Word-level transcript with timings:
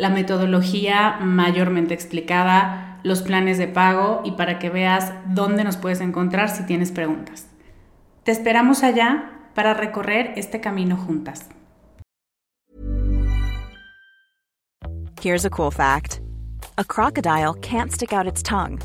la 0.00 0.08
metodología 0.08 1.18
mayormente 1.20 1.92
explicada, 1.92 2.98
los 3.02 3.20
planes 3.20 3.58
de 3.58 3.68
pago 3.68 4.22
y 4.24 4.32
para 4.32 4.58
que 4.58 4.70
veas 4.70 5.12
dónde 5.26 5.62
nos 5.62 5.76
puedes 5.76 6.00
encontrar 6.00 6.48
si 6.48 6.64
tienes 6.64 6.90
preguntas. 6.90 7.46
Te 8.24 8.32
esperamos 8.32 8.82
allá 8.82 9.30
para 9.54 9.74
recorrer 9.74 10.32
este 10.36 10.60
camino 10.60 10.96
juntas. 10.96 11.50
Here's 15.20 15.44
a 15.44 15.50
cool 15.50 15.70
fact. 15.70 16.22
A 16.78 16.84
crocodile 16.84 17.52
can't 17.60 17.92
stick 17.92 18.14
out 18.14 18.26
its 18.26 18.42
tongue. 18.42 18.80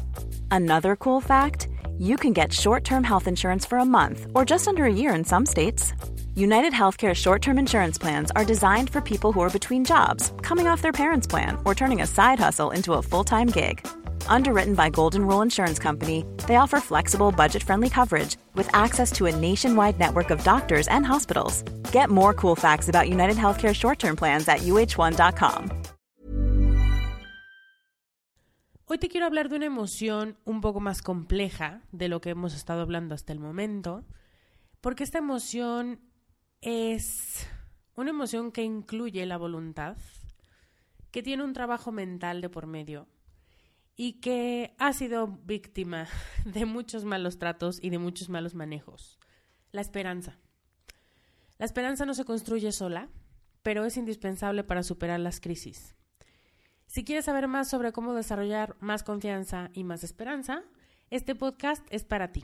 Another 0.51 0.97
cool 0.97 1.21
fact, 1.21 1.69
you 1.97 2.17
can 2.17 2.33
get 2.33 2.51
short-term 2.51 3.05
health 3.05 3.25
insurance 3.25 3.65
for 3.65 3.77
a 3.77 3.85
month 3.85 4.27
or 4.35 4.43
just 4.43 4.67
under 4.67 4.83
a 4.83 4.91
year 4.91 5.15
in 5.15 5.23
some 5.23 5.45
states. 5.45 5.93
United 6.37 6.73
Healthcare 6.73 7.13
short 7.13 7.41
term 7.41 7.57
insurance 7.57 7.97
plans 7.97 8.29
are 8.35 8.43
designed 8.43 8.89
for 8.89 8.99
people 8.99 9.31
who 9.31 9.39
are 9.39 9.49
between 9.49 9.85
jobs, 9.85 10.33
coming 10.41 10.67
off 10.67 10.81
their 10.81 10.91
parents' 10.91 11.25
plan, 11.25 11.57
or 11.63 11.73
turning 11.73 12.01
a 12.01 12.07
side 12.07 12.39
hustle 12.39 12.71
into 12.71 12.93
a 12.93 13.01
full 13.01 13.23
time 13.23 13.47
gig. 13.47 13.87
Underwritten 14.27 14.75
by 14.75 14.89
Golden 14.89 15.25
Rule 15.25 15.41
Insurance 15.41 15.79
Company, 15.79 16.25
they 16.45 16.57
offer 16.57 16.81
flexible, 16.81 17.31
budget 17.31 17.63
friendly 17.63 17.89
coverage 17.89 18.35
with 18.53 18.67
access 18.73 19.13
to 19.13 19.27
a 19.27 19.35
nationwide 19.35 19.97
network 19.97 20.29
of 20.29 20.43
doctors 20.43 20.89
and 20.89 21.05
hospitals. 21.05 21.63
Get 21.93 22.09
more 22.09 22.33
cool 22.33 22.57
facts 22.57 22.89
about 22.89 23.07
United 23.07 23.37
Healthcare 23.37 23.73
short 23.73 23.99
term 23.99 24.17
plans 24.17 24.45
at 24.49 24.59
uh1.com. 24.59 25.69
Hoy 28.87 28.97
te 28.97 29.07
quiero 29.07 29.25
hablar 29.25 29.47
de 29.47 29.55
una 29.55 29.65
emoción 29.67 30.35
un 30.43 30.59
poco 30.59 30.81
más 30.81 31.01
compleja 31.01 31.81
de 31.93 32.09
lo 32.09 32.19
que 32.19 32.31
hemos 32.31 32.53
estado 32.53 32.81
hablando 32.81 33.15
hasta 33.15 33.31
el 33.31 33.39
momento, 33.39 34.03
porque 34.81 35.05
esta 35.05 35.17
emoción 35.17 36.01
es 36.65 37.47
una 37.95 38.09
emoción 38.09 38.51
que 38.51 38.63
incluye 38.63 39.23
la 39.27 39.37
voluntad, 39.37 39.97
que 41.11 41.21
tiene 41.21 41.43
un 41.43 41.53
trabajo 41.53 41.91
mental 41.91 42.41
de 42.41 42.49
por 42.49 42.65
medio 42.65 43.07
y 43.95 44.13
que 44.13 44.75
ha 44.79 44.91
sido 44.91 45.27
víctima 45.27 46.07
de 46.45 46.65
muchos 46.65 47.05
malos 47.05 47.37
tratos 47.37 47.77
y 47.83 47.91
de 47.91 47.99
muchos 47.99 48.29
malos 48.29 48.55
manejos. 48.55 49.19
La 49.71 49.81
esperanza. 49.81 50.39
La 51.59 51.67
esperanza 51.67 52.07
no 52.07 52.15
se 52.15 52.25
construye 52.25 52.71
sola, 52.71 53.09
pero 53.61 53.85
es 53.85 53.95
indispensable 53.95 54.63
para 54.63 54.81
superar 54.81 55.19
las 55.19 55.39
crisis. 55.39 55.95
Si 56.87 57.03
quieres 57.03 57.25
saber 57.25 57.47
más 57.47 57.69
sobre 57.69 57.91
cómo 57.91 58.15
desarrollar 58.15 58.75
más 58.79 59.03
confianza 59.03 59.69
y 59.73 59.83
más 59.83 60.03
esperanza, 60.03 60.63
este 61.11 61.35
podcast 61.35 61.85
es 61.91 62.03
para 62.03 62.31
ti. 62.31 62.43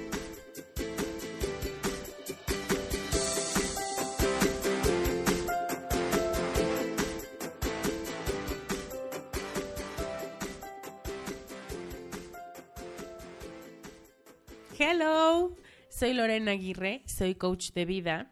Soy 16.11 16.17
Lorena 16.17 16.51
Aguirre, 16.51 17.03
soy 17.05 17.35
coach 17.35 17.71
de 17.71 17.85
vida 17.85 18.29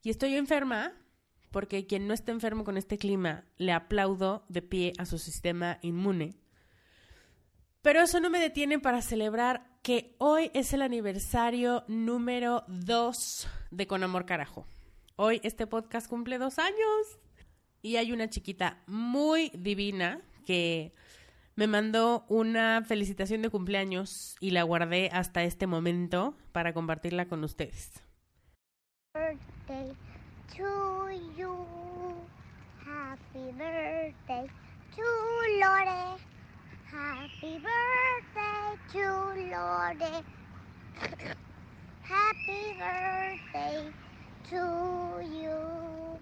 y 0.00 0.10
estoy 0.10 0.36
enferma 0.36 0.92
porque 1.50 1.84
quien 1.84 2.06
no 2.06 2.14
esté 2.14 2.30
enfermo 2.30 2.62
con 2.62 2.76
este 2.76 2.98
clima 2.98 3.42
le 3.56 3.72
aplaudo 3.72 4.44
de 4.48 4.62
pie 4.62 4.92
a 4.96 5.06
su 5.06 5.18
sistema 5.18 5.80
inmune. 5.82 6.36
Pero 7.82 8.00
eso 8.00 8.20
no 8.20 8.30
me 8.30 8.38
detiene 8.38 8.78
para 8.78 9.02
celebrar 9.02 9.66
que 9.82 10.14
hoy 10.18 10.52
es 10.54 10.72
el 10.72 10.82
aniversario 10.82 11.82
número 11.88 12.62
2 12.68 13.48
de 13.72 13.88
Con 13.88 14.04
Amor 14.04 14.24
Carajo. 14.24 14.64
Hoy 15.16 15.40
este 15.42 15.66
podcast 15.66 16.08
cumple 16.08 16.38
dos 16.38 16.60
años 16.60 17.18
y 17.82 17.96
hay 17.96 18.12
una 18.12 18.30
chiquita 18.30 18.84
muy 18.86 19.50
divina 19.58 20.20
que 20.46 20.94
me 21.56 21.66
mandó 21.66 22.24
una 22.28 22.82
felicitación 22.86 23.42
de 23.42 23.50
cumpleaños 23.50 24.36
y 24.40 24.50
la 24.50 24.62
guardé 24.62 25.10
hasta 25.12 25.44
este 25.44 25.66
momento 25.66 26.36
para 26.52 26.72
compartirla 26.72 27.26
con 27.26 27.44
ustedes. 27.44 28.02
birthday 29.14 29.92
to 30.56 31.10
you. 31.36 31.54
Happy 32.84 33.52
birthday 33.58 34.46
to 34.96 35.06
Lore. 35.60 36.16
Happy 36.86 37.58
birthday 37.58 38.66
to 38.92 39.04
Lore. 39.50 40.24
Happy 42.02 42.62
birthday 42.78 43.92
to 44.48 44.62
you. 45.22 46.18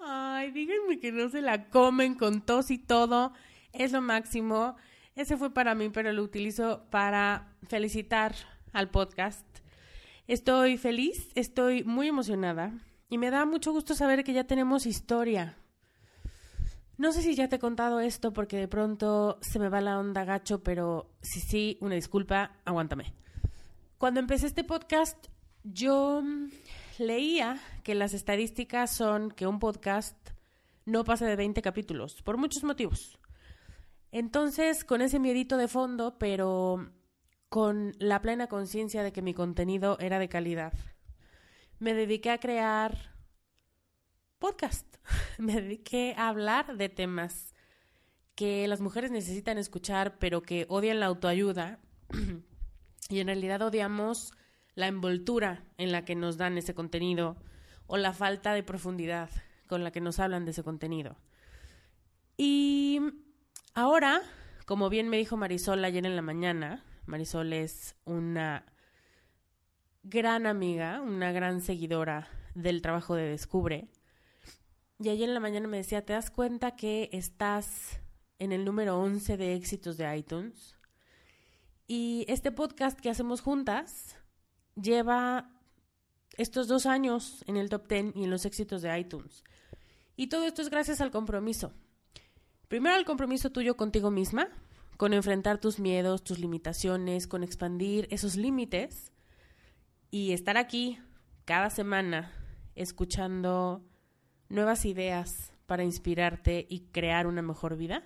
Ay, 0.00 0.50
díganme 0.52 1.00
que 1.00 1.12
no 1.12 1.28
se 1.30 1.40
la 1.40 1.68
comen 1.70 2.14
con 2.14 2.42
tos 2.42 2.70
y 2.70 2.78
todo. 2.78 3.32
Es 3.74 3.90
lo 3.90 4.00
máximo. 4.00 4.76
Ese 5.16 5.36
fue 5.36 5.52
para 5.52 5.74
mí, 5.74 5.88
pero 5.90 6.12
lo 6.12 6.22
utilizo 6.22 6.86
para 6.90 7.52
felicitar 7.68 8.34
al 8.72 8.88
podcast. 8.88 9.46
Estoy 10.28 10.78
feliz, 10.78 11.30
estoy 11.34 11.82
muy 11.84 12.08
emocionada 12.08 12.72
y 13.10 13.18
me 13.18 13.30
da 13.30 13.44
mucho 13.44 13.72
gusto 13.72 13.94
saber 13.94 14.22
que 14.24 14.32
ya 14.32 14.44
tenemos 14.44 14.86
historia. 14.86 15.56
No 16.96 17.12
sé 17.12 17.22
si 17.22 17.34
ya 17.34 17.48
te 17.48 17.56
he 17.56 17.58
contado 17.58 17.98
esto 17.98 18.32
porque 18.32 18.56
de 18.56 18.68
pronto 18.68 19.38
se 19.40 19.58
me 19.58 19.68
va 19.68 19.80
la 19.80 19.98
onda 19.98 20.24
gacho, 20.24 20.62
pero 20.62 21.10
si 21.20 21.40
sí, 21.40 21.76
una 21.80 21.96
disculpa, 21.96 22.52
aguántame. 22.64 23.12
Cuando 23.98 24.20
empecé 24.20 24.46
este 24.46 24.62
podcast, 24.62 25.26
yo 25.64 26.22
leía 26.98 27.58
que 27.82 27.96
las 27.96 28.14
estadísticas 28.14 28.94
son 28.94 29.32
que 29.32 29.48
un 29.48 29.58
podcast 29.58 30.16
no 30.86 31.02
pasa 31.02 31.26
de 31.26 31.34
20 31.34 31.60
capítulos, 31.60 32.22
por 32.22 32.36
muchos 32.36 32.62
motivos. 32.62 33.18
Entonces, 34.14 34.84
con 34.84 35.02
ese 35.02 35.18
miedito 35.18 35.56
de 35.56 35.66
fondo, 35.66 36.20
pero 36.20 36.88
con 37.48 37.96
la 37.98 38.22
plena 38.22 38.46
conciencia 38.46 39.02
de 39.02 39.12
que 39.12 39.22
mi 39.22 39.34
contenido 39.34 39.98
era 39.98 40.20
de 40.20 40.28
calidad. 40.28 40.72
Me 41.80 41.94
dediqué 41.94 42.30
a 42.30 42.38
crear 42.38 42.96
podcast. 44.38 44.86
Me 45.38 45.54
dediqué 45.54 46.14
a 46.16 46.28
hablar 46.28 46.76
de 46.76 46.88
temas 46.88 47.56
que 48.36 48.68
las 48.68 48.80
mujeres 48.80 49.10
necesitan 49.10 49.58
escuchar, 49.58 50.16
pero 50.20 50.42
que 50.42 50.66
odian 50.68 51.00
la 51.00 51.06
autoayuda. 51.06 51.80
y 53.08 53.18
en 53.18 53.26
realidad 53.26 53.62
odiamos 53.62 54.32
la 54.76 54.86
envoltura 54.86 55.64
en 55.76 55.90
la 55.90 56.04
que 56.04 56.14
nos 56.14 56.36
dan 56.36 56.56
ese 56.56 56.72
contenido 56.72 57.36
o 57.88 57.96
la 57.96 58.12
falta 58.12 58.54
de 58.54 58.62
profundidad 58.62 59.28
con 59.66 59.82
la 59.82 59.90
que 59.90 60.00
nos 60.00 60.20
hablan 60.20 60.44
de 60.44 60.52
ese 60.52 60.62
contenido. 60.62 61.16
Y 62.36 63.00
ahora, 63.74 64.22
como 64.66 64.88
bien 64.88 65.08
me 65.08 65.16
dijo 65.16 65.36
Marisol 65.36 65.84
ayer 65.84 66.06
en 66.06 66.16
la 66.16 66.22
mañana, 66.22 66.84
Marisol 67.06 67.52
es 67.52 67.96
una 68.04 68.64
gran 70.02 70.46
amiga, 70.46 71.00
una 71.00 71.32
gran 71.32 71.60
seguidora 71.60 72.28
del 72.54 72.82
trabajo 72.82 73.14
de 73.14 73.28
Descubre. 73.28 73.88
Y 74.98 75.08
ayer 75.08 75.28
en 75.28 75.34
la 75.34 75.40
mañana 75.40 75.68
me 75.68 75.78
decía, 75.78 76.04
¿te 76.04 76.12
das 76.12 76.30
cuenta 76.30 76.76
que 76.76 77.10
estás 77.12 78.00
en 78.38 78.52
el 78.52 78.64
número 78.64 78.98
11 79.00 79.36
de 79.36 79.54
éxitos 79.54 79.96
de 79.96 80.16
iTunes? 80.16 80.76
Y 81.86 82.24
este 82.28 82.52
podcast 82.52 82.98
que 82.98 83.10
hacemos 83.10 83.40
juntas 83.40 84.16
lleva 84.80 85.50
estos 86.36 86.68
dos 86.68 86.86
años 86.86 87.44
en 87.46 87.56
el 87.56 87.68
top 87.68 87.88
10 87.88 88.16
y 88.16 88.24
en 88.24 88.30
los 88.30 88.44
éxitos 88.44 88.82
de 88.82 88.98
iTunes. 88.98 89.44
Y 90.16 90.28
todo 90.28 90.46
esto 90.46 90.62
es 90.62 90.70
gracias 90.70 91.00
al 91.00 91.10
compromiso. 91.10 91.72
Primero 92.74 92.96
al 92.96 93.04
compromiso 93.04 93.50
tuyo 93.50 93.76
contigo 93.76 94.10
misma, 94.10 94.48
con 94.96 95.12
enfrentar 95.12 95.58
tus 95.58 95.78
miedos, 95.78 96.24
tus 96.24 96.40
limitaciones, 96.40 97.28
con 97.28 97.44
expandir 97.44 98.08
esos 98.10 98.34
límites 98.34 99.12
y 100.10 100.32
estar 100.32 100.56
aquí 100.56 100.98
cada 101.44 101.70
semana 101.70 102.32
escuchando 102.74 103.84
nuevas 104.48 104.86
ideas 104.86 105.52
para 105.66 105.84
inspirarte 105.84 106.66
y 106.68 106.80
crear 106.90 107.28
una 107.28 107.42
mejor 107.42 107.76
vida. 107.76 108.02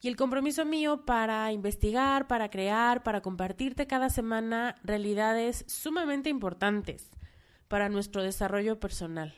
Y 0.00 0.08
el 0.08 0.16
compromiso 0.16 0.64
mío 0.64 1.04
para 1.04 1.52
investigar, 1.52 2.26
para 2.26 2.50
crear, 2.50 3.04
para 3.04 3.20
compartirte 3.20 3.86
cada 3.86 4.10
semana 4.10 4.74
realidades 4.82 5.64
sumamente 5.68 6.30
importantes 6.30 7.12
para 7.68 7.88
nuestro 7.88 8.24
desarrollo 8.24 8.80
personal. 8.80 9.36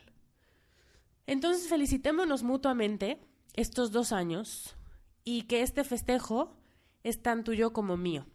Entonces 1.27 1.69
felicitémonos 1.69 2.41
mutuamente 2.41 3.19
estos 3.53 3.91
dos 3.91 4.11
años 4.11 4.75
y 5.23 5.43
que 5.43 5.61
este 5.61 5.83
festejo 5.83 6.55
es 7.03 7.21
tan 7.21 7.43
tuyo 7.43 7.73
como 7.73 7.97
mío. 7.97 8.25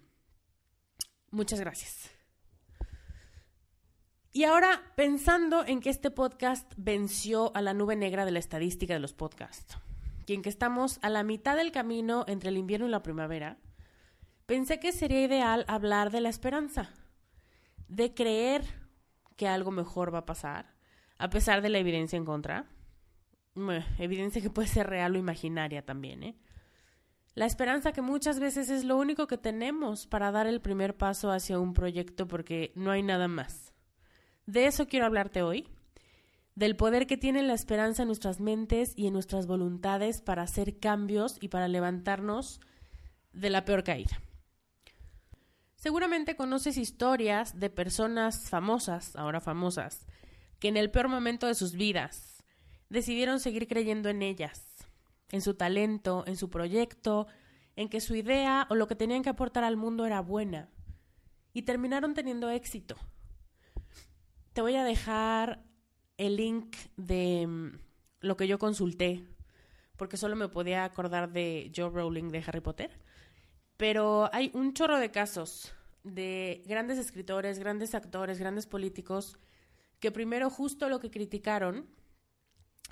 Muchas 1.30 1.60
gracias. 1.60 2.10
Y 4.32 4.44
ahora, 4.44 4.92
pensando 4.96 5.64
en 5.64 5.80
que 5.80 5.88
este 5.88 6.10
podcast 6.10 6.70
venció 6.76 7.56
a 7.56 7.62
la 7.62 7.72
nube 7.72 7.96
negra 7.96 8.26
de 8.26 8.32
la 8.32 8.38
estadística 8.38 8.92
de 8.92 9.00
los 9.00 9.14
podcasts, 9.14 9.78
y 10.26 10.34
en 10.34 10.42
que 10.42 10.50
estamos 10.50 10.98
a 11.02 11.08
la 11.08 11.22
mitad 11.22 11.56
del 11.56 11.72
camino 11.72 12.24
entre 12.28 12.50
el 12.50 12.58
invierno 12.58 12.86
y 12.86 12.90
la 12.90 13.02
primavera, 13.02 13.58
pensé 14.44 14.78
que 14.78 14.92
sería 14.92 15.22
ideal 15.22 15.64
hablar 15.68 16.10
de 16.10 16.20
la 16.20 16.28
esperanza, 16.28 16.90
de 17.88 18.12
creer 18.12 18.64
que 19.36 19.48
algo 19.48 19.70
mejor 19.70 20.12
va 20.12 20.18
a 20.18 20.26
pasar, 20.26 20.74
a 21.16 21.30
pesar 21.30 21.62
de 21.62 21.70
la 21.70 21.78
evidencia 21.78 22.16
en 22.16 22.24
contra. 22.24 22.66
Evidencia 23.98 24.42
que 24.42 24.50
puede 24.50 24.68
ser 24.68 24.86
real 24.86 25.14
o 25.14 25.18
imaginaria 25.18 25.84
también, 25.84 26.22
¿eh? 26.22 26.36
La 27.34 27.44
esperanza 27.44 27.92
que 27.92 28.00
muchas 28.00 28.40
veces 28.40 28.70
es 28.70 28.84
lo 28.84 28.96
único 28.96 29.26
que 29.26 29.36
tenemos 29.36 30.06
para 30.06 30.32
dar 30.32 30.46
el 30.46 30.62
primer 30.62 30.96
paso 30.96 31.30
hacia 31.30 31.58
un 31.58 31.74
proyecto 31.74 32.26
porque 32.26 32.72
no 32.74 32.90
hay 32.90 33.02
nada 33.02 33.28
más. 33.28 33.74
De 34.46 34.66
eso 34.66 34.86
quiero 34.86 35.04
hablarte 35.04 35.42
hoy, 35.42 35.68
del 36.54 36.76
poder 36.76 37.06
que 37.06 37.18
tiene 37.18 37.42
la 37.42 37.52
esperanza 37.52 38.02
en 38.02 38.08
nuestras 38.08 38.40
mentes 38.40 38.94
y 38.96 39.06
en 39.06 39.12
nuestras 39.12 39.46
voluntades 39.46 40.22
para 40.22 40.44
hacer 40.44 40.78
cambios 40.78 41.36
y 41.38 41.48
para 41.48 41.68
levantarnos 41.68 42.60
de 43.34 43.50
la 43.50 43.66
peor 43.66 43.84
caída. 43.84 44.18
Seguramente 45.74 46.36
conoces 46.36 46.78
historias 46.78 47.60
de 47.60 47.68
personas 47.68 48.48
famosas, 48.48 49.14
ahora 49.14 49.42
famosas, 49.42 50.06
que 50.58 50.68
en 50.68 50.78
el 50.78 50.90
peor 50.90 51.08
momento 51.08 51.46
de 51.46 51.54
sus 51.54 51.74
vidas 51.74 52.35
decidieron 52.88 53.40
seguir 53.40 53.66
creyendo 53.66 54.08
en 54.08 54.22
ellas 54.22 54.76
en 55.30 55.40
su 55.42 55.54
talento, 55.54 56.24
en 56.26 56.36
su 56.36 56.50
proyecto, 56.50 57.26
en 57.74 57.88
que 57.88 58.00
su 58.00 58.14
idea 58.14 58.66
o 58.70 58.74
lo 58.74 58.86
que 58.86 58.94
tenían 58.94 59.22
que 59.22 59.30
aportar 59.30 59.64
al 59.64 59.76
mundo 59.76 60.06
era 60.06 60.20
buena. 60.20 60.70
Y 61.52 61.62
terminaron 61.62 62.14
teniendo 62.14 62.50
éxito. 62.50 62.96
Te 64.52 64.60
voy 64.60 64.76
a 64.76 64.84
dejar 64.84 65.64
el 66.16 66.36
link 66.36 66.76
de 66.96 67.46
mm, 67.46 67.78
lo 68.20 68.36
que 68.36 68.48
yo 68.48 68.58
consulté, 68.58 69.26
porque 69.96 70.16
solo 70.16 70.36
me 70.36 70.48
podía 70.48 70.84
acordar 70.84 71.32
de 71.32 71.70
Joe 71.74 71.90
Rowling 71.90 72.30
de 72.30 72.44
Harry 72.46 72.60
Potter. 72.60 72.90
Pero 73.76 74.30
hay 74.32 74.50
un 74.54 74.72
chorro 74.72 74.98
de 74.98 75.10
casos 75.10 75.74
de 76.02 76.62
grandes 76.66 76.98
escritores, 76.98 77.58
grandes 77.58 77.94
actores, 77.94 78.38
grandes 78.38 78.66
políticos, 78.66 79.38
que 80.00 80.12
primero 80.12 80.48
justo 80.48 80.88
lo 80.88 81.00
que 81.00 81.10
criticaron 81.10 81.86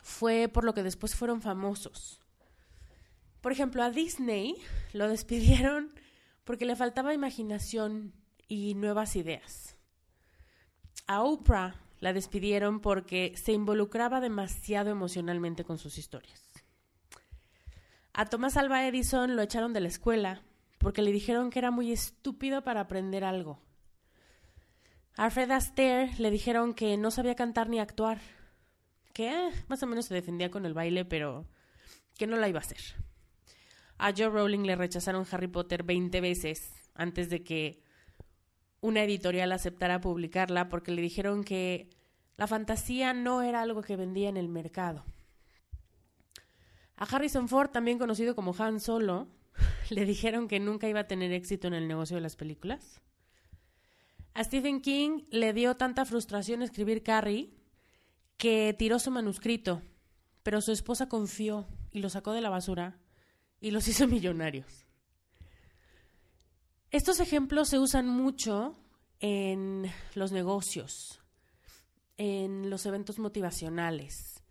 fue 0.02 0.49
por 0.49 0.64
lo 0.64 0.75
que 0.75 0.82
después 0.82 1.14
fueron 1.14 1.41
famosos. 1.41 2.20
Por 3.41 3.52
ejemplo, 3.52 3.82
a 3.82 3.91
Disney 3.91 4.56
lo 4.93 5.08
despidieron 5.08 5.93
porque 6.44 6.64
le 6.64 6.76
faltaba 6.76 7.14
imaginación 7.14 8.14
y 8.49 8.75
nuevas 8.75 9.17
ideas. 9.17 9.76
A 11.06 11.23
Oprah 11.23 11.76
la 12.00 12.12
despidieron 12.12 12.81
porque 12.81 13.32
se 13.37 13.52
involucraba 13.52 14.20
demasiado 14.20 14.91
emocionalmente 14.91 15.64
con 15.64 15.79
sus 15.79 15.99
historias. 15.99 16.43
A 18.12 18.26
Thomas 18.26 18.56
Alva 18.56 18.87
Edison 18.87 19.37
lo 19.37 19.43
echaron 19.43 19.73
de 19.73 19.81
la 19.81 19.88
escuela 19.88 20.43
porque 20.79 21.02
le 21.02 21.12
dijeron 21.12 21.50
que 21.50 21.58
era 21.58 21.70
muy 21.70 21.93
estúpido 21.93 22.62
para 22.62 22.81
aprender 22.81 23.25
algo. 23.25 23.58
A 25.17 25.31
Fred 25.31 25.50
Astaire 25.50 26.12
le 26.19 26.31
dijeron 26.31 26.75
que 26.75 26.97
no 26.97 27.11
sabía 27.11 27.35
cantar 27.35 27.69
ni 27.69 27.81
actuar, 27.81 28.20
que 29.14 29.28
eh, 29.28 29.50
más 29.69 29.82
o 29.82 29.87
menos 29.87 30.05
se 30.05 30.12
defendía 30.12 30.50
con 30.50 30.66
el 30.66 30.75
baile, 30.75 31.06
pero 31.06 31.46
que 32.19 32.26
no 32.26 32.37
la 32.37 32.49
iba 32.49 32.58
a 32.58 32.62
hacer. 32.62 32.81
A 33.96 34.12
Joe 34.14 34.28
Rowling 34.28 34.64
le 34.66 34.76
rechazaron 34.76 35.26
Harry 35.31 35.46
Potter 35.46 35.84
20 35.84 36.20
veces 36.20 36.90
antes 36.94 37.31
de 37.31 37.43
que 37.43 37.82
una 38.81 39.02
editorial 39.02 39.52
aceptara 39.52 40.00
publicarla 40.00 40.68
porque 40.68 40.92
le 40.92 41.00
dijeron 41.00 41.44
que 41.44 41.88
la 42.37 42.47
fantasía 42.47 43.14
no 43.14 43.40
era 43.42 43.62
algo 43.62 43.83
que 43.83 43.97
vendía 43.97 44.28
en 44.28 44.37
el 44.37 44.49
mercado. 44.49 45.04
A 46.97 47.04
Harrison 47.04 47.49
Ford, 47.49 47.71
también 47.71 47.99
conocido 47.99 48.35
como 48.35 48.54
Han 48.59 48.80
Solo, 48.80 49.28
le 49.90 50.04
dijeron 50.04 50.49
que 50.49 50.61
nunca 50.61 50.88
iba 50.88 51.00
a 51.00 51.06
tener 51.06 51.33
éxito 51.33 51.68
en 51.68 51.75
el 51.75 51.88
negocio 51.88 52.16
de 52.16 52.23
las 52.23 52.37
películas. 52.37 53.00
A 54.35 54.42
Stephen 54.42 54.80
King 54.80 55.23
le 55.30 55.52
dio 55.52 55.76
tanta 55.76 56.04
frustración 56.04 56.62
escribir 56.62 57.04
Carrie 57.04 57.54
que 58.37 58.75
tiró 58.79 58.99
su 58.99 59.11
manuscrito, 59.11 59.83
pero 60.43 60.61
su 60.61 60.73
esposa 60.73 61.09
confió 61.09 61.67
y 61.91 62.00
lo 62.00 62.11
sacó 62.11 62.33
de 62.33 62.41
la 62.41 62.50
basura 62.50 62.99
y 63.61 63.71
los 63.71 63.88
hizo 63.88 64.07
millonarios. 64.07 64.87
Estos 66.91 67.19
ejemplos 67.19 67.69
se 67.69 67.79
usan 67.79 68.09
mucho 68.09 68.76
en 69.19 69.91
los 70.14 70.33
negocios, 70.33 71.21
en 72.17 72.71
los 72.71 72.87
eventos 72.87 73.19
motivacionales, 73.19 74.43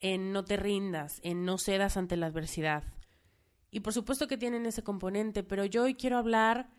en 0.00 0.32
no 0.32 0.44
te 0.44 0.56
rindas, 0.56 1.20
en 1.22 1.44
no 1.44 1.58
cedas 1.58 1.96
ante 1.96 2.16
la 2.16 2.26
adversidad. 2.26 2.84
Y 3.70 3.80
por 3.80 3.92
supuesto 3.92 4.26
que 4.26 4.38
tienen 4.38 4.64
ese 4.66 4.82
componente, 4.82 5.42
pero 5.42 5.64
yo 5.64 5.82
hoy 5.82 5.94
quiero 5.94 6.18
hablar 6.18 6.70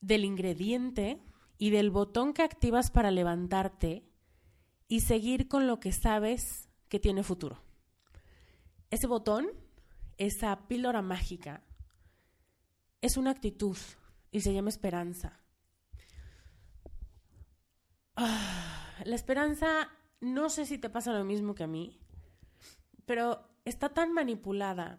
del 0.00 0.24
ingrediente 0.24 1.20
y 1.58 1.70
del 1.70 1.90
botón 1.90 2.34
que 2.34 2.42
activas 2.42 2.90
para 2.90 3.10
levantarte 3.10 4.04
y 4.88 5.00
seguir 5.00 5.48
con 5.48 5.66
lo 5.66 5.80
que 5.80 5.92
sabes 5.92 6.68
que 6.88 7.00
tiene 7.00 7.22
futuro. 7.22 7.62
Ese 8.90 9.06
botón 9.06 9.48
esa 10.18 10.68
píldora 10.68 11.02
mágica, 11.02 11.62
es 13.00 13.16
una 13.16 13.30
actitud 13.30 13.76
y 14.30 14.40
se 14.40 14.52
llama 14.52 14.68
esperanza. 14.68 15.40
Ah, 18.16 18.94
la 19.04 19.14
esperanza, 19.14 19.90
no 20.20 20.48
sé 20.48 20.66
si 20.66 20.78
te 20.78 20.88
pasa 20.88 21.12
lo 21.12 21.24
mismo 21.24 21.54
que 21.54 21.64
a 21.64 21.68
mí, 21.68 22.00
pero 23.06 23.46
está 23.64 23.88
tan 23.88 24.12
manipulada 24.12 24.96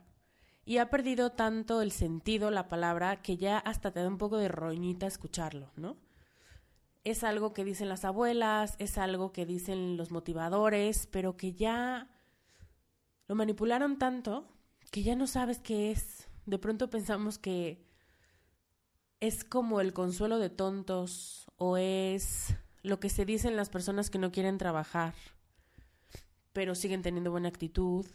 y 0.65 0.77
ha 0.77 0.89
perdido 0.89 1.31
tanto 1.31 1.81
el 1.81 1.91
sentido, 1.91 2.51
la 2.51 2.67
palabra, 2.67 3.21
que 3.21 3.37
ya 3.37 3.57
hasta 3.59 3.91
te 3.91 4.01
da 4.01 4.07
un 4.07 4.17
poco 4.17 4.37
de 4.37 4.49
roñita 4.49 5.07
escucharlo, 5.07 5.71
¿no? 5.75 5.97
Es 7.05 7.23
algo 7.23 7.53
que 7.53 7.63
dicen 7.63 7.87
las 7.87 8.03
abuelas, 8.03 8.75
es 8.79 8.97
algo 8.97 9.31
que 9.31 9.45
dicen 9.45 9.95
los 9.95 10.11
motivadores, 10.11 11.07
pero 11.09 11.37
que 11.37 11.53
ya 11.53 12.09
lo 13.27 13.35
manipularon 13.35 13.97
tanto 13.97 14.51
que 14.91 15.03
ya 15.03 15.15
no 15.15 15.27
sabes 15.27 15.59
qué 15.59 15.91
es. 15.91 16.27
De 16.45 16.57
pronto 16.57 16.89
pensamos 16.89 17.37
que 17.37 17.85
es 19.19 19.43
como 19.43 19.81
el 19.81 19.93
consuelo 19.93 20.39
de 20.39 20.49
tontos 20.49 21.51
o 21.57 21.77
es 21.77 22.55
lo 22.81 22.99
que 22.99 23.09
se 23.09 23.25
dicen 23.25 23.55
las 23.55 23.69
personas 23.69 24.09
que 24.09 24.19
no 24.19 24.31
quieren 24.31 24.57
trabajar, 24.57 25.13
pero 26.53 26.75
siguen 26.75 27.01
teniendo 27.01 27.31
buena 27.31 27.49
actitud 27.49 28.05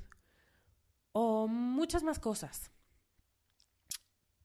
o 1.13 1.49
muchas 1.49 2.03
más 2.03 2.19
cosas. 2.19 2.71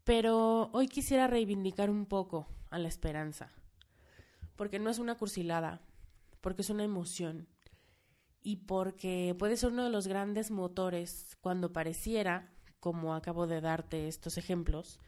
Pero 0.04 0.70
hoy 0.74 0.88
quisiera 0.88 1.28
reivindicar 1.28 1.90
un 1.90 2.06
poco 2.06 2.48
a 2.70 2.80
la 2.80 2.88
esperanza, 2.88 3.52
porque 4.56 4.80
no 4.80 4.90
es 4.90 5.00
una 5.00 5.16
cursilada, 5.16 5.82
porque 6.42 6.62
es 6.62 6.70
una 6.70 6.84
emoción 6.84 7.48
y 8.42 8.58
porque 8.58 9.36
puede 9.40 9.58
ser 9.58 9.72
uno 9.72 9.84
de 9.84 9.90
los 9.90 10.08
grandes 10.08 10.52
motores 10.52 11.36
cuando 11.42 11.74
pareciera, 11.74 12.54
como 12.80 13.16
acabo 13.16 13.48
de 13.48 13.60
darte 13.60 14.08
estos 14.08 14.38
ejemplos, 14.38 15.00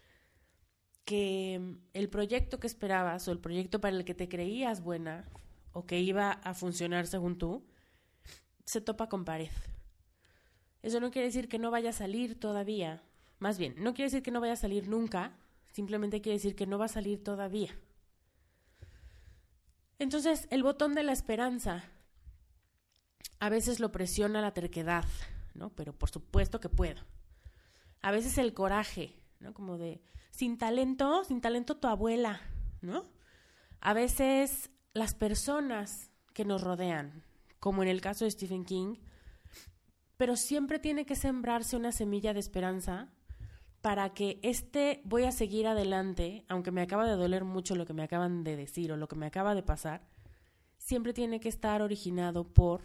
que 1.05 1.77
el 1.93 2.09
proyecto 2.09 2.59
que 2.59 2.67
esperabas 2.67 3.27
o 3.27 3.31
el 3.31 3.39
proyecto 3.39 3.79
para 3.79 3.95
el 3.95 4.05
que 4.05 4.15
te 4.15 4.27
creías 4.27 4.81
buena 4.81 5.29
o 5.71 5.85
que 5.85 5.99
iba 5.99 6.31
a 6.31 6.53
funcionar 6.55 7.05
según 7.05 7.37
tú, 7.37 7.63
se 8.65 8.81
topa 8.81 9.07
con 9.07 9.23
pared. 9.23 9.51
Eso 10.81 10.99
no 10.99 11.11
quiere 11.11 11.27
decir 11.27 11.47
que 11.47 11.59
no 11.59 11.69
vaya 11.69 11.91
a 11.91 11.93
salir 11.93 12.39
todavía. 12.39 13.03
Más 13.39 13.59
bien, 13.59 13.75
no 13.77 13.93
quiere 13.93 14.07
decir 14.07 14.23
que 14.23 14.31
no 14.31 14.41
vaya 14.41 14.53
a 14.53 14.57
salir 14.57 14.87
nunca, 14.87 15.37
simplemente 15.71 16.21
quiere 16.21 16.37
decir 16.37 16.55
que 16.55 16.65
no 16.65 16.79
va 16.79 16.85
a 16.85 16.89
salir 16.89 17.23
todavía. 17.23 17.69
Entonces, 19.99 20.47
el 20.51 20.63
botón 20.63 20.93
de 20.93 21.03
la 21.03 21.11
esperanza 21.11 21.83
a 23.39 23.49
veces 23.49 23.79
lo 23.79 23.91
presiona 23.91 24.41
la 24.41 24.53
terquedad, 24.53 25.05
¿no? 25.53 25.69
Pero 25.69 25.93
por 25.93 26.09
supuesto 26.09 26.59
que 26.59 26.69
puedo. 26.69 27.01
A 28.01 28.11
veces 28.11 28.37
el 28.37 28.53
coraje, 28.53 29.15
¿no? 29.39 29.53
Como 29.53 29.77
de, 29.77 30.01
sin 30.31 30.57
talento, 30.57 31.23
sin 31.23 31.41
talento 31.41 31.77
tu 31.77 31.87
abuela, 31.87 32.41
¿no? 32.81 33.03
A 33.79 33.93
veces 33.93 34.69
las 34.93 35.13
personas 35.13 36.11
que 36.33 36.45
nos 36.45 36.61
rodean, 36.61 37.23
como 37.59 37.83
en 37.83 37.89
el 37.89 38.01
caso 38.01 38.25
de 38.25 38.31
Stephen 38.31 38.65
King, 38.65 38.95
pero 40.17 40.35
siempre 40.35 40.79
tiene 40.79 41.05
que 41.05 41.15
sembrarse 41.15 41.75
una 41.75 41.91
semilla 41.91 42.33
de 42.33 42.39
esperanza 42.39 43.09
para 43.87 44.13
que 44.13 44.37
este 44.43 44.99
voy 45.05 45.23
a 45.23 45.31
seguir 45.31 45.65
adelante, 45.65 46.43
aunque 46.49 46.71
me 46.71 46.81
acaba 46.81 47.07
de 47.07 47.15
doler 47.15 47.45
mucho 47.45 47.73
lo 47.73 47.85
que 47.85 47.93
me 47.93 48.03
acaban 48.03 48.43
de 48.43 48.57
decir 48.57 48.91
o 48.91 48.97
lo 48.97 49.07
que 49.07 49.15
me 49.15 49.27
acaba 49.27 49.55
de 49.55 49.63
pasar, 49.63 50.05
siempre 50.77 51.13
tiene 51.13 51.39
que 51.39 51.47
estar 51.47 51.81
originado 51.81 52.43
por 52.43 52.81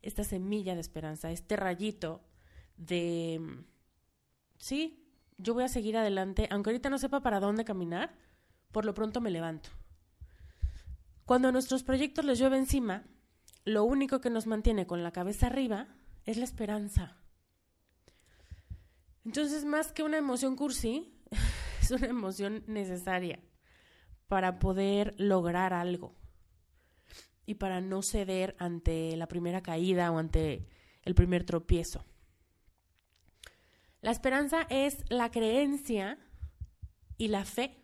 esta 0.00 0.22
semilla 0.22 0.76
de 0.76 0.80
esperanza, 0.80 1.32
este 1.32 1.56
rayito 1.56 2.20
de, 2.76 3.64
sí, 4.58 5.04
yo 5.38 5.54
voy 5.54 5.64
a 5.64 5.68
seguir 5.68 5.96
adelante, 5.96 6.46
aunque 6.52 6.70
ahorita 6.70 6.88
no 6.88 6.98
sepa 6.98 7.20
para 7.20 7.40
dónde 7.40 7.64
caminar, 7.64 8.14
por 8.70 8.84
lo 8.84 8.94
pronto 8.94 9.20
me 9.20 9.32
levanto. 9.32 9.70
Cuando 11.24 11.48
a 11.48 11.52
nuestros 11.52 11.82
proyectos 11.82 12.24
les 12.24 12.38
llueve 12.38 12.58
encima, 12.58 13.02
lo 13.64 13.82
único 13.82 14.20
que 14.20 14.30
nos 14.30 14.46
mantiene 14.46 14.86
con 14.86 15.02
la 15.02 15.10
cabeza 15.10 15.48
arriba 15.48 15.88
es 16.26 16.36
la 16.36 16.44
esperanza. 16.44 17.21
Entonces, 19.24 19.64
más 19.64 19.92
que 19.92 20.02
una 20.02 20.18
emoción 20.18 20.56
cursi, 20.56 21.12
es 21.80 21.90
una 21.90 22.06
emoción 22.06 22.64
necesaria 22.66 23.40
para 24.28 24.58
poder 24.58 25.14
lograr 25.18 25.72
algo 25.72 26.14
y 27.46 27.54
para 27.54 27.80
no 27.80 28.02
ceder 28.02 28.56
ante 28.58 29.16
la 29.16 29.28
primera 29.28 29.62
caída 29.62 30.10
o 30.10 30.18
ante 30.18 30.68
el 31.02 31.14
primer 31.14 31.44
tropiezo. 31.44 32.04
La 34.00 34.10
esperanza 34.10 34.66
es 34.68 35.04
la 35.10 35.30
creencia 35.30 36.18
y 37.18 37.28
la 37.28 37.44
fe 37.44 37.78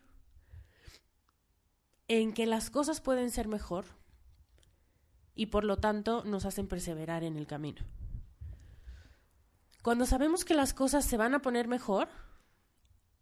en 2.09 2.33
que 2.33 2.47
las 2.47 2.71
cosas 2.71 3.01
pueden 3.01 3.31
ser 3.31 3.47
mejor 3.47 3.85
y 5.35 5.47
por 5.47 5.65
lo 5.65 5.77
tanto 5.77 6.25
nos 6.25 6.45
hacen 6.45 6.67
perseverar 6.67 7.23
en 7.23 7.37
el 7.37 7.47
camino. 7.47 7.83
Cuando 9.89 10.05
sabemos 10.05 10.45
que 10.45 10.53
las 10.53 10.75
cosas 10.75 11.07
se 11.07 11.17
van 11.17 11.35
a 11.35 11.41
poner 11.41 11.67
mejor, 11.67 12.11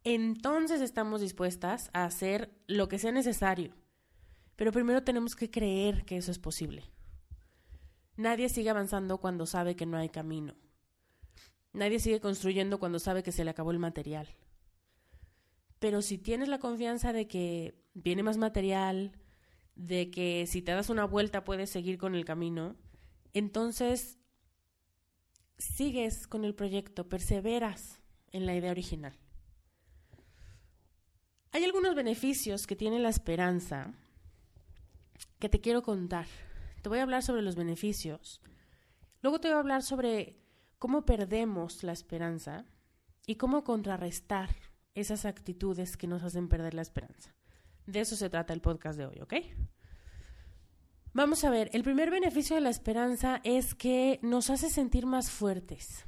entonces 0.02 0.80
estamos 0.80 1.20
dispuestas 1.20 1.90
a 1.92 2.04
hacer 2.04 2.50
lo 2.66 2.88
que 2.88 2.98
sea 2.98 3.12
necesario. 3.12 3.72
Pero 4.56 4.72
primero 4.72 5.04
tenemos 5.04 5.36
que 5.36 5.48
creer 5.48 6.04
que 6.04 6.16
eso 6.16 6.32
es 6.32 6.40
posible. 6.40 6.82
Nadie 8.16 8.48
sigue 8.48 8.68
avanzando 8.68 9.18
cuando 9.18 9.46
sabe 9.46 9.76
que 9.76 9.86
no 9.86 9.96
hay 9.96 10.08
camino. 10.08 10.56
Nadie 11.72 12.00
sigue 12.00 12.20
construyendo 12.20 12.80
cuando 12.80 12.98
sabe 12.98 13.22
que 13.22 13.30
se 13.30 13.44
le 13.44 13.50
acabó 13.50 13.70
el 13.70 13.78
material. 13.78 14.34
Pero 15.78 16.02
si 16.02 16.18
tienes 16.18 16.48
la 16.48 16.58
confianza 16.58 17.12
de 17.12 17.28
que 17.28 17.80
viene 17.94 18.24
más 18.24 18.38
material, 18.38 19.12
de 19.76 20.10
que 20.10 20.48
si 20.48 20.62
te 20.62 20.72
das 20.72 20.90
una 20.90 21.04
vuelta 21.04 21.44
puedes 21.44 21.70
seguir 21.70 21.96
con 21.96 22.16
el 22.16 22.24
camino, 22.24 22.74
entonces 23.34 24.18
sigues 25.58 26.26
con 26.26 26.44
el 26.44 26.54
proyecto, 26.54 27.08
perseveras 27.08 28.00
en 28.32 28.46
la 28.46 28.54
idea 28.54 28.70
original. 28.70 29.14
Hay 31.52 31.64
algunos 31.64 31.94
beneficios 31.94 32.66
que 32.66 32.76
tiene 32.76 32.98
la 32.98 33.08
esperanza 33.08 33.94
que 35.38 35.48
te 35.48 35.60
quiero 35.60 35.82
contar. 35.82 36.26
Te 36.82 36.88
voy 36.88 36.98
a 36.98 37.02
hablar 37.02 37.22
sobre 37.22 37.42
los 37.42 37.56
beneficios. 37.56 38.40
Luego 39.22 39.40
te 39.40 39.48
voy 39.48 39.56
a 39.56 39.60
hablar 39.60 39.82
sobre 39.82 40.36
cómo 40.78 41.06
perdemos 41.06 41.82
la 41.82 41.92
esperanza 41.92 42.64
y 43.26 43.36
cómo 43.36 43.64
contrarrestar 43.64 44.54
esas 44.94 45.24
actitudes 45.24 45.96
que 45.96 46.06
nos 46.06 46.22
hacen 46.22 46.48
perder 46.48 46.74
la 46.74 46.82
esperanza. 46.82 47.34
De 47.86 48.00
eso 48.00 48.16
se 48.16 48.30
trata 48.30 48.52
el 48.52 48.60
podcast 48.60 48.98
de 48.98 49.06
hoy, 49.06 49.20
¿ok? 49.20 49.34
Vamos 51.16 51.44
a 51.44 51.50
ver, 51.50 51.70
el 51.72 51.82
primer 51.82 52.10
beneficio 52.10 52.56
de 52.56 52.60
la 52.60 52.68
esperanza 52.68 53.40
es 53.42 53.74
que 53.74 54.18
nos 54.20 54.50
hace 54.50 54.68
sentir 54.68 55.06
más 55.06 55.30
fuertes. 55.30 56.04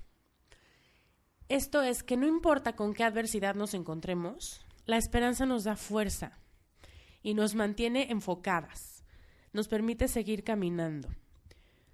Esto 1.48 1.80
es 1.80 2.02
que 2.02 2.18
no 2.18 2.26
importa 2.26 2.76
con 2.76 2.92
qué 2.92 3.04
adversidad 3.04 3.54
nos 3.54 3.72
encontremos, 3.72 4.60
la 4.84 4.98
esperanza 4.98 5.46
nos 5.46 5.64
da 5.64 5.76
fuerza 5.76 6.38
y 7.22 7.32
nos 7.32 7.54
mantiene 7.54 8.10
enfocadas, 8.10 9.02
nos 9.54 9.66
permite 9.66 10.08
seguir 10.08 10.44
caminando. 10.44 11.08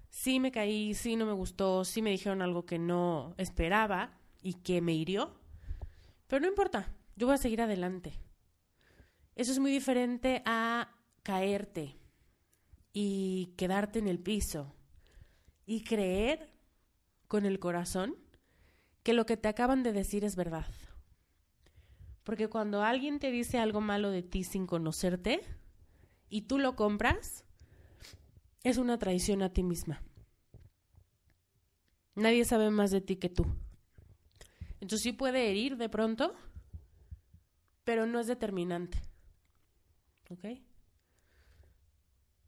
Sí 0.09 0.41
me 0.41 0.51
caí, 0.51 0.93
sí 0.93 1.15
no 1.15 1.25
me 1.25 1.31
gustó, 1.31 1.85
sí 1.85 2.01
me 2.01 2.09
dijeron 2.09 2.41
algo 2.41 2.65
que 2.65 2.79
no 2.79 3.33
esperaba 3.37 4.19
y 4.41 4.55
que 4.55 4.81
me 4.81 4.91
hirió, 4.91 5.39
pero 6.27 6.41
no 6.41 6.49
importa, 6.49 6.91
yo 7.15 7.27
voy 7.27 7.35
a 7.35 7.37
seguir 7.37 7.61
adelante. 7.61 8.19
Eso 9.37 9.53
es 9.53 9.59
muy 9.59 9.71
diferente 9.71 10.43
a 10.45 10.89
caerte, 11.23 11.95
y 12.97 13.47
quedarte 13.57 13.99
en 13.99 14.07
el 14.07 14.19
piso 14.19 14.73
y 15.65 15.83
creer 15.83 16.49
con 17.27 17.45
el 17.45 17.59
corazón 17.59 18.15
que 19.03 19.11
lo 19.11 19.25
que 19.25 19.35
te 19.35 19.49
acaban 19.49 19.83
de 19.83 19.91
decir 19.91 20.23
es 20.23 20.37
verdad. 20.37 20.65
Porque 22.23 22.47
cuando 22.47 22.83
alguien 22.83 23.19
te 23.19 23.31
dice 23.31 23.59
algo 23.59 23.81
malo 23.81 24.11
de 24.11 24.23
ti 24.23 24.45
sin 24.45 24.65
conocerte 24.65 25.41
y 26.29 26.43
tú 26.43 26.57
lo 26.57 26.77
compras, 26.77 27.43
es 28.63 28.77
una 28.77 28.97
traición 28.97 29.41
a 29.41 29.51
ti 29.51 29.61
misma. 29.61 30.01
Nadie 32.15 32.45
sabe 32.45 32.69
más 32.71 32.91
de 32.91 33.01
ti 33.01 33.17
que 33.17 33.27
tú. 33.27 33.45
Entonces 34.79 35.01
sí 35.01 35.11
puede 35.11 35.49
herir 35.49 35.75
de 35.75 35.89
pronto, 35.89 36.33
pero 37.83 38.05
no 38.05 38.21
es 38.21 38.27
determinante. 38.27 39.01
¿Ok? 40.29 40.64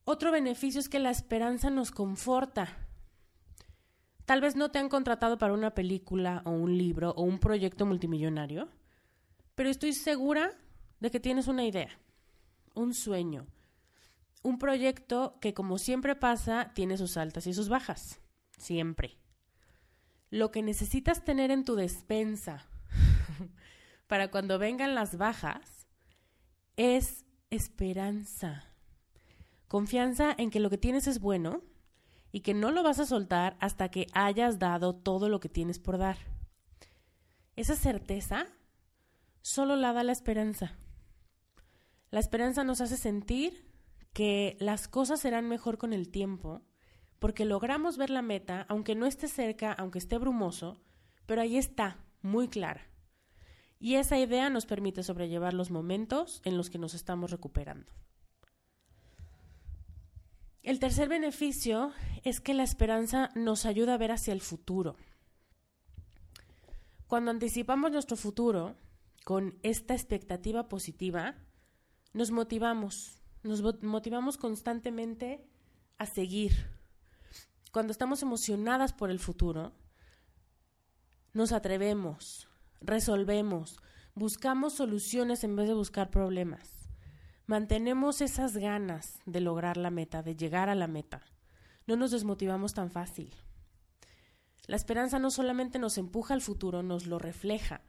Otro 0.09 0.31
beneficio 0.31 0.79
es 0.79 0.87
que 0.87 0.99
la 0.99 1.09
esperanza 1.09 1.69
nos 1.69 1.91
conforta. 1.91 2.77
Tal 4.23 4.39
vez 4.39 4.55
no 4.55 4.71
te 4.71 4.79
han 4.79 4.87
contratado 4.87 5.37
para 5.37 5.51
una 5.51 5.71
película 5.71 6.43
o 6.45 6.51
un 6.51 6.77
libro 6.77 7.09
o 7.17 7.23
un 7.23 7.39
proyecto 7.39 7.85
multimillonario, 7.85 8.69
pero 9.53 9.69
estoy 9.69 9.91
segura 9.91 10.53
de 11.01 11.11
que 11.11 11.19
tienes 11.19 11.47
una 11.47 11.65
idea, 11.65 11.89
un 12.73 12.93
sueño, 12.93 13.47
un 14.43 14.59
proyecto 14.59 15.37
que 15.41 15.53
como 15.53 15.77
siempre 15.77 16.15
pasa 16.15 16.71
tiene 16.73 16.95
sus 16.95 17.17
altas 17.17 17.45
y 17.45 17.53
sus 17.53 17.67
bajas, 17.67 18.21
siempre. 18.57 19.17
Lo 20.29 20.51
que 20.51 20.61
necesitas 20.61 21.25
tener 21.25 21.51
en 21.51 21.65
tu 21.65 21.75
despensa 21.75 22.65
para 24.07 24.31
cuando 24.31 24.57
vengan 24.57 24.95
las 24.95 25.17
bajas 25.17 25.85
es 26.77 27.25
esperanza. 27.49 28.66
Confianza 29.67 30.33
en 30.37 30.49
que 30.49 30.59
lo 30.59 30.69
que 30.69 30.77
tienes 30.77 31.07
es 31.07 31.19
bueno 31.19 31.61
y 32.31 32.41
que 32.41 32.53
no 32.53 32.71
lo 32.71 32.83
vas 32.83 32.99
a 32.99 33.05
soltar 33.05 33.57
hasta 33.59 33.89
que 33.89 34.07
hayas 34.13 34.59
dado 34.59 34.95
todo 34.95 35.29
lo 35.29 35.39
que 35.39 35.49
tienes 35.49 35.79
por 35.79 35.97
dar. 35.97 36.17
Esa 37.55 37.75
certeza 37.75 38.47
solo 39.41 39.75
la 39.75 39.93
da 39.93 40.03
la 40.03 40.11
esperanza. 40.11 40.77
La 42.11 42.19
esperanza 42.19 42.63
nos 42.63 42.81
hace 42.81 42.97
sentir 42.97 43.67
que 44.13 44.55
las 44.59 44.87
cosas 44.87 45.19
serán 45.19 45.47
mejor 45.47 45.77
con 45.77 45.93
el 45.93 46.09
tiempo, 46.09 46.61
porque 47.19 47.45
logramos 47.45 47.97
ver 47.97 48.09
la 48.09 48.21
meta, 48.21 48.65
aunque 48.69 48.95
no 48.95 49.05
esté 49.05 49.27
cerca, 49.27 49.73
aunque 49.73 49.99
esté 49.99 50.17
brumoso, 50.17 50.81
pero 51.25 51.41
ahí 51.41 51.57
está, 51.57 51.97
muy 52.21 52.47
clara. 52.47 52.87
Y 53.79 53.95
esa 53.95 54.17
idea 54.17 54.49
nos 54.49 54.65
permite 54.65 55.03
sobrellevar 55.03 55.53
los 55.53 55.71
momentos 55.71 56.41
en 56.45 56.57
los 56.57 56.69
que 56.69 56.79
nos 56.79 56.93
estamos 56.93 57.31
recuperando. 57.31 57.91
El 60.67 60.79
tercer 60.79 61.07
beneficio 61.07 61.93
es 62.25 62.41
que 62.41 62.53
la 62.53 62.63
esperanza 62.63 63.29
nos 63.35 63.65
ayuda 63.65 63.93
a 63.93 63.97
ver 63.97 64.11
hacia 64.11 64.33
el 64.33 64.41
futuro. 64.41 64.97
Cuando 67.07 67.31
anticipamos 67.31 67.89
nuestro 67.89 68.17
futuro 68.17 68.75
con 69.23 69.57
esta 69.63 69.93
expectativa 69.93 70.67
positiva, 70.67 71.35
nos 72.11 72.31
motivamos, 72.31 73.21
nos 73.43 73.81
motivamos 73.81 74.35
constantemente 74.35 75.47
a 75.99 76.05
seguir. 76.05 76.51
Cuando 77.71 77.91
estamos 77.91 78.21
emocionadas 78.21 78.91
por 78.91 79.09
el 79.09 79.19
futuro, 79.19 79.71
nos 81.31 81.53
atrevemos, 81.53 82.49
resolvemos, 82.81 83.79
buscamos 84.15 84.73
soluciones 84.73 85.45
en 85.45 85.55
vez 85.55 85.69
de 85.69 85.75
buscar 85.75 86.09
problemas. 86.09 86.86
Mantenemos 87.47 88.19
esas 88.19 88.57
ganas 88.57 89.19
de 89.25 89.39
lograr 89.39 89.77
la 89.77 89.89
meta, 89.89 90.21
de 90.21 90.35
llegar 90.35 90.67
a 90.67 90.75
la 90.75 90.87
meta. 90.87 91.21
No 91.85 91.95
nos 91.95 92.11
desmotivamos 92.11 92.73
tan 92.73 92.91
fácil. 92.91 93.33
La 94.65 94.75
esperanza 94.75 95.17
no 95.17 95.31
solamente 95.31 95.79
nos 95.79 95.97
empuja 95.97 96.33
al 96.33 96.41
futuro, 96.41 96.83
nos 96.83 97.07
lo 97.07 97.19
refleja, 97.19 97.81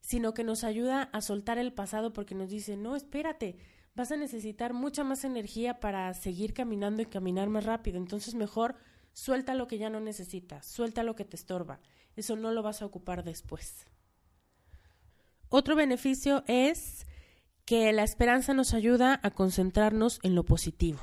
sino 0.00 0.32
que 0.32 0.42
nos 0.42 0.64
ayuda 0.64 1.02
a 1.12 1.20
soltar 1.20 1.58
el 1.58 1.74
pasado 1.74 2.14
porque 2.14 2.34
nos 2.34 2.48
dice, 2.48 2.78
no, 2.78 2.96
espérate, 2.96 3.58
vas 3.94 4.10
a 4.10 4.16
necesitar 4.16 4.72
mucha 4.72 5.04
más 5.04 5.24
energía 5.24 5.80
para 5.80 6.14
seguir 6.14 6.54
caminando 6.54 7.02
y 7.02 7.06
caminar 7.06 7.50
más 7.50 7.66
rápido. 7.66 7.98
Entonces 7.98 8.34
mejor 8.34 8.74
suelta 9.12 9.54
lo 9.54 9.66
que 9.66 9.76
ya 9.76 9.90
no 9.90 10.00
necesitas, 10.00 10.64
suelta 10.64 11.02
lo 11.02 11.14
que 11.14 11.26
te 11.26 11.36
estorba. 11.36 11.78
Eso 12.16 12.36
no 12.36 12.52
lo 12.52 12.62
vas 12.62 12.80
a 12.80 12.86
ocupar 12.86 13.22
después. 13.22 13.86
Otro 15.50 15.76
beneficio 15.76 16.42
es 16.46 17.06
que 17.64 17.92
la 17.92 18.02
esperanza 18.02 18.52
nos 18.52 18.74
ayuda 18.74 19.20
a 19.22 19.30
concentrarnos 19.30 20.20
en 20.22 20.34
lo 20.34 20.44
positivo. 20.44 21.00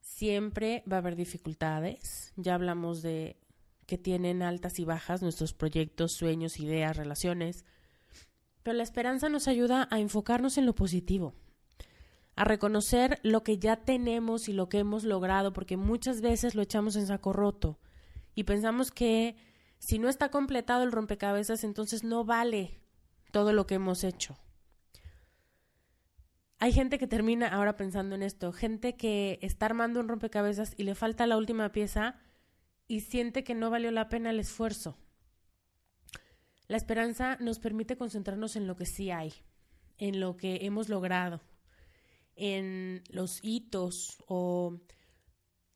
Siempre 0.00 0.84
va 0.90 0.96
a 0.96 0.98
haber 1.00 1.16
dificultades. 1.16 2.32
Ya 2.36 2.54
hablamos 2.54 3.02
de 3.02 3.36
que 3.86 3.98
tienen 3.98 4.42
altas 4.42 4.78
y 4.78 4.84
bajas 4.84 5.20
nuestros 5.20 5.52
proyectos, 5.52 6.12
sueños, 6.12 6.60
ideas, 6.60 6.96
relaciones. 6.96 7.64
Pero 8.62 8.76
la 8.76 8.84
esperanza 8.84 9.28
nos 9.28 9.48
ayuda 9.48 9.88
a 9.90 9.98
enfocarnos 9.98 10.58
en 10.58 10.66
lo 10.66 10.74
positivo, 10.74 11.34
a 12.36 12.44
reconocer 12.44 13.18
lo 13.24 13.42
que 13.42 13.58
ya 13.58 13.76
tenemos 13.76 14.48
y 14.48 14.52
lo 14.52 14.68
que 14.68 14.78
hemos 14.78 15.02
logrado, 15.04 15.52
porque 15.52 15.76
muchas 15.76 16.20
veces 16.20 16.54
lo 16.54 16.62
echamos 16.62 16.94
en 16.94 17.06
saco 17.06 17.32
roto 17.32 17.80
y 18.34 18.44
pensamos 18.44 18.92
que 18.92 19.36
si 19.78 19.98
no 19.98 20.08
está 20.08 20.30
completado 20.30 20.84
el 20.84 20.92
rompecabezas, 20.92 21.64
entonces 21.64 22.04
no 22.04 22.24
vale 22.24 22.78
todo 23.32 23.52
lo 23.52 23.66
que 23.66 23.74
hemos 23.74 24.04
hecho. 24.04 24.36
Hay 26.62 26.72
gente 26.72 26.98
que 26.98 27.06
termina 27.06 27.48
ahora 27.48 27.78
pensando 27.78 28.14
en 28.14 28.22
esto, 28.22 28.52
gente 28.52 28.94
que 28.94 29.38
está 29.40 29.64
armando 29.64 29.98
un 29.98 30.08
rompecabezas 30.08 30.74
y 30.76 30.82
le 30.82 30.94
falta 30.94 31.26
la 31.26 31.38
última 31.38 31.72
pieza 31.72 32.18
y 32.86 33.00
siente 33.00 33.44
que 33.44 33.54
no 33.54 33.70
valió 33.70 33.90
la 33.90 34.10
pena 34.10 34.28
el 34.28 34.38
esfuerzo. 34.38 34.98
La 36.68 36.76
esperanza 36.76 37.38
nos 37.40 37.58
permite 37.58 37.96
concentrarnos 37.96 38.56
en 38.56 38.66
lo 38.66 38.76
que 38.76 38.84
sí 38.84 39.10
hay, 39.10 39.32
en 39.96 40.20
lo 40.20 40.36
que 40.36 40.66
hemos 40.66 40.90
logrado, 40.90 41.40
en 42.36 43.04
los 43.08 43.40
hitos 43.42 44.18
o 44.26 44.78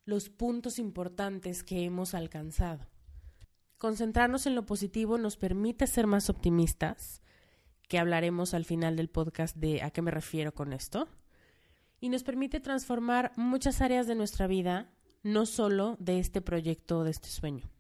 los 0.05 0.29
puntos 0.29 0.79
importantes 0.79 1.65
que 1.65 1.85
hemos 1.85 2.13
alcanzado. 2.13 2.87
Concentrarnos 3.79 4.45
en 4.45 4.55
lo 4.55 4.67
positivo 4.67 5.17
nos 5.17 5.39
permite 5.39 5.87
ser 5.87 6.07
más 6.07 6.29
optimistas, 6.29 7.23
que 7.89 7.99
hablaremos 7.99 8.55
al 8.55 8.65
final 8.65 8.97
del 8.97 9.09
podcast 9.09 9.57
de 9.57 9.83
a 9.83 9.91
qué 9.91 10.03
me 10.03 10.11
refiero 10.11 10.53
con 10.53 10.73
esto, 10.73 11.09
y 12.01 12.09
nos 12.09 12.23
permite 12.23 12.61
transformar 12.61 13.33
muchas 13.37 13.81
áreas 13.81 14.07
de 14.07 14.15
nuestra 14.15 14.47
vida, 14.47 14.91
no 15.23 15.47
solo 15.47 15.97
de 16.01 16.19
este 16.19 16.41
proyecto 16.41 17.05
de 17.05 17.11
este 17.11 17.29
sueño. 17.29 17.71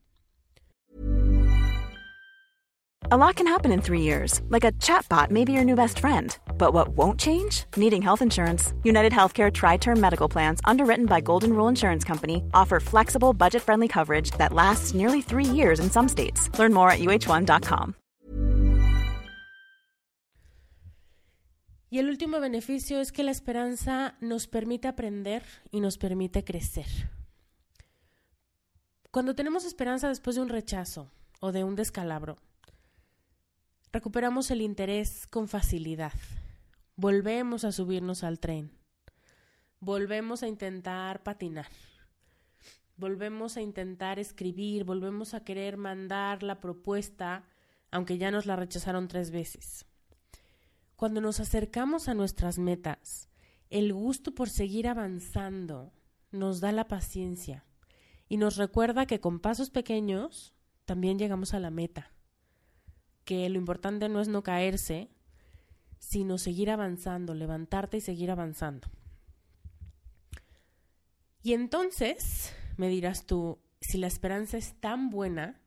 A 3.11 3.19
lot 3.19 3.37
can 3.37 3.47
happen 3.47 3.71
in 3.71 3.83
three 3.83 4.01
years, 4.01 4.41
like 4.49 4.65
a 4.65 4.73
chatbot 4.73 5.31
may 5.31 5.45
be 5.45 5.53
your 5.53 5.65
new 5.65 5.77
best 5.77 5.99
friend. 5.99 6.37
But 6.57 6.73
what 6.73 6.97
won't 6.97 7.21
change? 7.21 7.65
Needing 7.77 8.01
health 8.01 8.23
insurance. 8.23 8.73
United 8.83 9.13
Healthcare 9.13 9.53
Tri 9.53 9.77
Term 9.77 10.01
Medical 10.01 10.27
Plans, 10.27 10.61
underwritten 10.65 11.05
by 11.05 11.21
Golden 11.21 11.53
Rule 11.53 11.69
Insurance 11.69 12.03
Company, 12.03 12.43
offer 12.55 12.81
flexible, 12.81 13.35
budget 13.35 13.63
friendly 13.63 13.89
coverage 13.89 14.31
that 14.39 14.55
lasts 14.55 14.95
nearly 14.95 15.21
three 15.21 15.45
years 15.45 15.81
in 15.81 15.91
some 15.91 16.09
states. 16.09 16.49
Learn 16.59 16.73
more 16.73 16.91
at 16.91 17.01
uh1.com. 17.01 17.95
Y 21.95 22.01
el 22.01 22.09
último 22.11 22.41
beneficio 22.41 23.01
es 23.01 23.13
que 23.13 23.23
la 23.23 23.31
esperanza 23.31 24.17
nos 24.21 24.49
permite 24.49 24.89
aprender 24.89 25.45
y 25.71 25.79
nos 25.79 25.97
permite 25.97 26.43
crecer. 26.43 26.89
Cuando 29.13 29.37
tenemos 29.37 29.65
esperanza 29.65 30.09
después 30.09 30.35
de 30.35 30.43
un 30.43 30.49
rechazo 30.49 31.13
o 31.39 31.53
de 31.53 31.63
un 31.63 31.77
descalabro, 31.77 32.37
recuperamos 33.93 34.51
el 34.51 34.63
interés 34.63 35.29
con 35.29 35.47
facilidad. 35.47 36.15
Volvemos 36.97 37.65
a 37.65 37.71
subirnos 37.71 38.25
al 38.25 38.41
tren. 38.41 38.73
Volvemos 39.79 40.43
a 40.43 40.49
intentar 40.49 41.23
patinar. 41.23 41.69
Volvemos 42.97 43.57
a 43.57 43.61
intentar 43.61 44.19
escribir, 44.19 44.83
volvemos 44.83 45.33
a 45.33 45.45
querer 45.45 45.77
mandar 45.77 46.43
la 46.43 46.59
propuesta, 46.59 47.45
aunque 47.93 48.19
ya 48.19 48.33
nos 48.33 48.47
la 48.47 48.57
rechazaron 48.57 49.07
tres 49.07 49.31
veces. 49.31 49.87
Cuando 50.97 51.21
nos 51.21 51.41
acercamos 51.41 52.09
a 52.09 52.15
nuestras 52.15 52.59
metas, 52.59 53.29
el 53.71 53.93
gusto 53.93 54.35
por 54.35 54.49
seguir 54.49 54.89
avanzando 54.89 55.93
nos 56.31 56.61
da 56.61 56.73
la 56.73 56.89
paciencia 56.89 57.65
y 58.29 58.37
nos 58.37 58.57
recuerda 58.57 59.07
que 59.07 59.21
con 59.21 59.41
pasos 59.41 59.71
pequeños 59.71 60.55
también 60.85 61.19
llegamos 61.19 61.55
a 61.55 61.61
la 61.61 61.71
meta 61.71 62.15
que 63.25 63.49
lo 63.49 63.59
importante 63.59 64.09
no 64.09 64.21
es 64.21 64.29
no 64.29 64.43
caerse, 64.43 65.11
sino 65.99 66.39
seguir 66.39 66.71
avanzando, 66.71 67.35
levantarte 67.35 67.97
y 67.97 68.01
seguir 68.01 68.31
avanzando. 68.31 68.89
Y 71.43 71.53
entonces, 71.53 72.55
me 72.77 72.89
dirás 72.89 73.27
tú, 73.27 73.59
si 73.81 73.99
la 73.99 74.07
esperanza 74.07 74.57
es 74.57 74.75
tan 74.81 75.11
buena, 75.11 75.61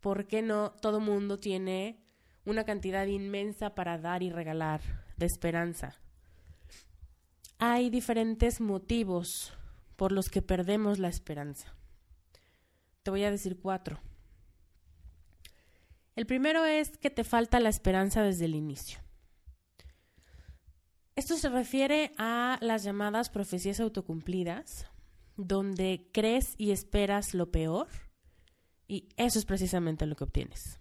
¿por 0.00 0.26
qué 0.26 0.42
no 0.42 0.72
todo 0.80 1.00
mundo 1.00 1.38
tiene 1.38 2.04
una 2.48 2.64
cantidad 2.64 3.06
inmensa 3.06 3.74
para 3.74 3.98
dar 3.98 4.22
y 4.22 4.30
regalar 4.30 4.80
de 5.16 5.26
esperanza? 5.26 6.00
Hay 7.58 7.90
diferentes 7.90 8.60
motivos 8.60 9.52
por 9.96 10.12
los 10.12 10.30
que 10.30 10.42
perdemos 10.42 10.98
la 10.98 11.08
esperanza. 11.08 11.74
Te 13.02 13.10
voy 13.10 13.24
a 13.24 13.30
decir 13.30 13.60
cuatro. 13.60 14.00
El 16.16 16.26
primero 16.26 16.64
es 16.64 16.96
que 16.98 17.10
te 17.10 17.22
falta 17.22 17.60
la 17.60 17.68
esperanza 17.68 18.22
desde 18.22 18.46
el 18.46 18.54
inicio. 18.54 18.98
Esto 21.16 21.36
se 21.36 21.48
refiere 21.48 22.12
a 22.16 22.58
las 22.60 22.84
llamadas 22.84 23.28
profecías 23.28 23.80
autocumplidas, 23.80 24.86
donde 25.36 26.08
crees 26.12 26.54
y 26.56 26.70
esperas 26.70 27.34
lo 27.34 27.50
peor, 27.50 27.88
y 28.86 29.08
eso 29.16 29.38
es 29.38 29.44
precisamente 29.44 30.06
lo 30.06 30.16
que 30.16 30.24
obtienes. 30.24 30.80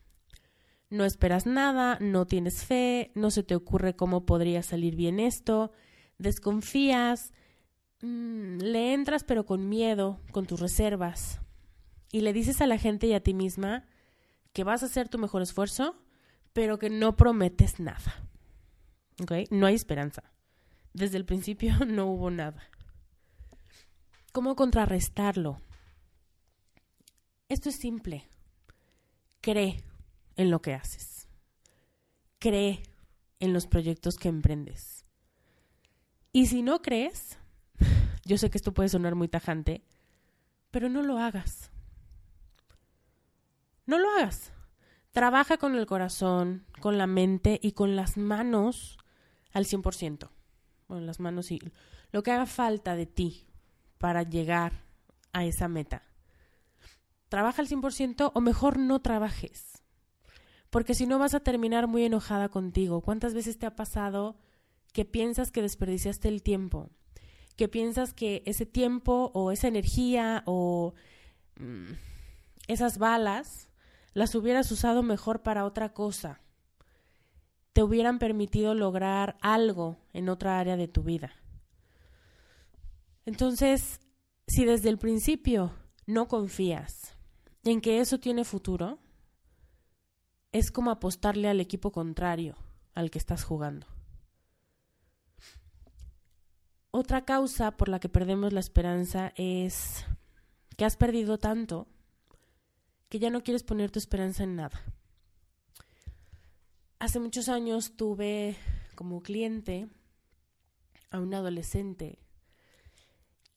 No 0.89 1.03
esperas 1.03 1.45
nada, 1.45 1.97
no 1.99 2.25
tienes 2.25 2.63
fe, 2.63 3.11
no 3.13 3.29
se 3.29 3.43
te 3.43 3.55
ocurre 3.55 3.95
cómo 3.95 4.25
podría 4.25 4.63
salir 4.63 4.95
bien 4.95 5.19
esto, 5.19 5.71
desconfías, 6.17 7.33
mm, 8.01 8.59
le 8.59 8.93
entras 8.93 9.25
pero 9.25 9.45
con 9.45 9.67
miedo, 9.67 10.21
con 10.31 10.45
tus 10.45 10.61
reservas, 10.61 11.41
y 12.11 12.21
le 12.21 12.31
dices 12.31 12.61
a 12.61 12.67
la 12.67 12.77
gente 12.77 13.07
y 13.07 13.13
a 13.13 13.21
ti 13.21 13.33
misma, 13.33 13.85
que 14.53 14.63
vas 14.63 14.81
a 14.81 14.85
hacer 14.85 15.09
tu 15.09 15.17
mejor 15.17 15.41
esfuerzo, 15.41 16.01
pero 16.53 16.79
que 16.79 16.89
no 16.89 17.17
prometes 17.17 17.79
nada. 17.81 18.23
¿Ok? 19.21 19.31
No 19.51 19.65
hay 19.65 19.75
esperanza. 19.75 20.23
Desde 20.93 21.17
el 21.17 21.25
principio 21.25 21.73
no 21.85 22.05
hubo 22.07 22.31
nada. 22.31 22.63
¿Cómo 24.31 24.55
contrarrestarlo? 24.55 25.59
Esto 27.49 27.69
es 27.69 27.75
simple. 27.75 28.27
Cree 29.41 29.83
en 30.37 30.49
lo 30.49 30.61
que 30.61 30.73
haces. 30.73 31.27
Cree 32.39 32.81
en 33.39 33.53
los 33.53 33.67
proyectos 33.67 34.17
que 34.17 34.29
emprendes. 34.29 35.05
Y 36.31 36.45
si 36.47 36.61
no 36.61 36.81
crees, 36.81 37.37
yo 38.25 38.37
sé 38.37 38.49
que 38.49 38.57
esto 38.57 38.73
puede 38.73 38.89
sonar 38.89 39.15
muy 39.15 39.27
tajante, 39.27 39.83
pero 40.71 40.87
no 40.87 41.01
lo 41.01 41.17
hagas 41.17 41.71
no 43.87 43.97
lo 43.97 44.11
hagas. 44.11 44.51
Trabaja 45.11 45.57
con 45.57 45.73
el 45.73 45.87
corazón, 45.87 46.65
con 46.79 46.99
la 46.99 47.07
mente 47.07 47.59
y 47.63 47.71
con 47.71 47.95
las 47.95 48.17
manos 48.17 48.99
al 49.53 49.65
100%. 49.65 50.29
Con 50.85 51.05
las 51.07 51.19
manos 51.19 51.51
y 51.51 51.59
lo 52.11 52.21
que 52.21 52.31
haga 52.31 52.45
falta 52.45 52.95
de 52.95 53.07
ti 53.07 53.47
para 53.97 54.21
llegar 54.21 54.83
a 55.33 55.43
esa 55.45 55.67
meta. 55.67 56.03
Trabaja 57.29 57.61
al 57.61 57.67
100% 57.67 58.31
o 58.33 58.41
mejor 58.41 58.77
no 58.77 59.01
trabajes. 59.01 59.83
Porque 60.69 60.93
si 60.93 61.05
no 61.05 61.19
vas 61.19 61.33
a 61.33 61.39
terminar 61.39 61.87
muy 61.87 62.03
enojada 62.03 62.49
contigo. 62.49 63.01
¿Cuántas 63.01 63.33
veces 63.33 63.57
te 63.57 63.65
ha 63.65 63.75
pasado 63.75 64.37
que 64.93 65.05
piensas 65.05 65.51
que 65.51 65.61
desperdiciaste 65.61 66.27
el 66.27 66.43
tiempo? 66.43 66.89
Que 67.55 67.67
piensas 67.67 68.13
que 68.13 68.43
ese 68.45 68.65
tiempo 68.65 69.31
o 69.33 69.51
esa 69.51 69.67
energía 69.67 70.43
o 70.45 70.93
mm, 71.59 71.93
esas 72.67 72.97
balas 72.97 73.69
las 74.13 74.35
hubieras 74.35 74.71
usado 74.71 75.03
mejor 75.03 75.41
para 75.41 75.65
otra 75.65 75.93
cosa. 75.93 76.41
Te 77.73 77.83
hubieran 77.83 78.19
permitido 78.19 78.73
lograr 78.73 79.37
algo 79.41 79.97
en 80.13 80.29
otra 80.29 80.59
área 80.59 80.75
de 80.75 80.87
tu 80.87 81.03
vida. 81.03 81.33
Entonces, 83.25 83.99
si 84.47 84.65
desde 84.65 84.89
el 84.89 84.97
principio 84.97 85.73
no 86.05 86.27
confías 86.27 87.15
en 87.63 87.81
que 87.81 87.99
eso 87.99 88.19
tiene 88.19 88.43
futuro, 88.43 88.99
es 90.51 90.71
como 90.71 90.91
apostarle 90.91 91.47
al 91.47 91.59
equipo 91.59 91.91
contrario 91.91 92.55
al 92.93 93.11
que 93.11 93.19
estás 93.19 93.43
jugando. 93.43 93.87
Otra 96.91 97.25
causa 97.25 97.71
por 97.71 97.89
la 97.89 97.99
que 97.99 98.09
perdemos 98.09 98.53
la 98.53 98.59
esperanza 98.59 99.33
es 99.35 100.05
que 100.77 100.85
has 100.85 100.97
perdido 100.97 101.37
tanto 101.37 101.87
que 103.09 103.19
ya 103.19 103.29
no 103.29 103.43
quieres 103.43 103.63
poner 103.63 103.91
tu 103.91 103.99
esperanza 103.99 104.43
en 104.43 104.55
nada. 104.55 104.81
Hace 106.99 107.19
muchos 107.19 107.49
años 107.49 107.95
tuve 107.95 108.57
como 108.95 109.21
cliente 109.21 109.87
a 111.11 111.19
un 111.19 111.33
adolescente 111.33 112.19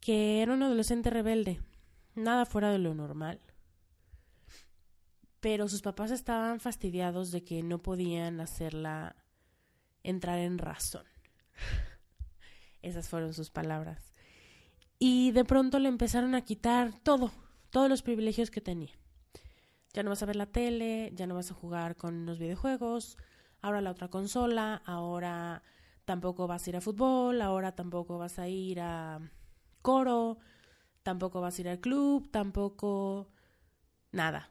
que 0.01 0.43
era 0.43 0.53
un 0.53 0.63
adolescente 0.63 1.11
rebelde, 1.11 1.61
nada 2.15 2.47
fuera 2.47 2.71
de 2.71 2.79
lo 2.79 2.95
normal. 2.95 3.41
Pero 5.41 5.69
sus 5.69 5.83
papás 5.83 6.11
estaban 6.11 6.61
fastidiados 6.61 7.31
de 7.31 7.43
que 7.43 7.63
no 7.63 7.79
podían 7.79 8.41
hacerla 8.41 9.17
entrar 10.03 10.39
en 10.39 10.59
razón. 10.59 11.05
Esas 12.83 13.09
fueron 13.09 13.35
sus 13.35 13.51
palabras. 13.51 14.13
Y 14.99 15.33
de 15.33 15.45
pronto 15.45 15.79
le 15.79 15.89
empezaron 15.89 16.35
a 16.35 16.45
quitar 16.45 16.93
todo, 17.03 17.33
todos 17.71 17.89
los 17.89 18.03
privilegios 18.03 18.51
que 18.51 18.61
tenía. 18.61 18.93
Ya 19.93 20.03
no 20.03 20.11
vas 20.11 20.23
a 20.23 20.27
ver 20.27 20.37
la 20.37 20.47
tele, 20.47 21.11
ya 21.15 21.27
no 21.27 21.35
vas 21.35 21.51
a 21.51 21.55
jugar 21.55 21.97
con 21.97 22.27
los 22.27 22.39
videojuegos, 22.39 23.17
ahora 23.61 23.81
la 23.81 23.91
otra 23.91 24.09
consola, 24.09 24.83
ahora 24.85 25.63
tampoco 26.05 26.47
vas 26.47 26.67
a 26.67 26.71
ir 26.71 26.77
a 26.77 26.81
fútbol, 26.81 27.41
ahora 27.41 27.73
tampoco 27.75 28.19
vas 28.19 28.39
a 28.39 28.47
ir 28.47 28.81
a 28.81 29.21
coro, 29.83 30.39
tampoco 31.03 31.41
vas 31.41 31.59
a 31.59 31.61
ir 31.63 31.69
al 31.69 31.81
club, 31.81 32.31
tampoco 32.31 33.29
nada. 34.13 34.51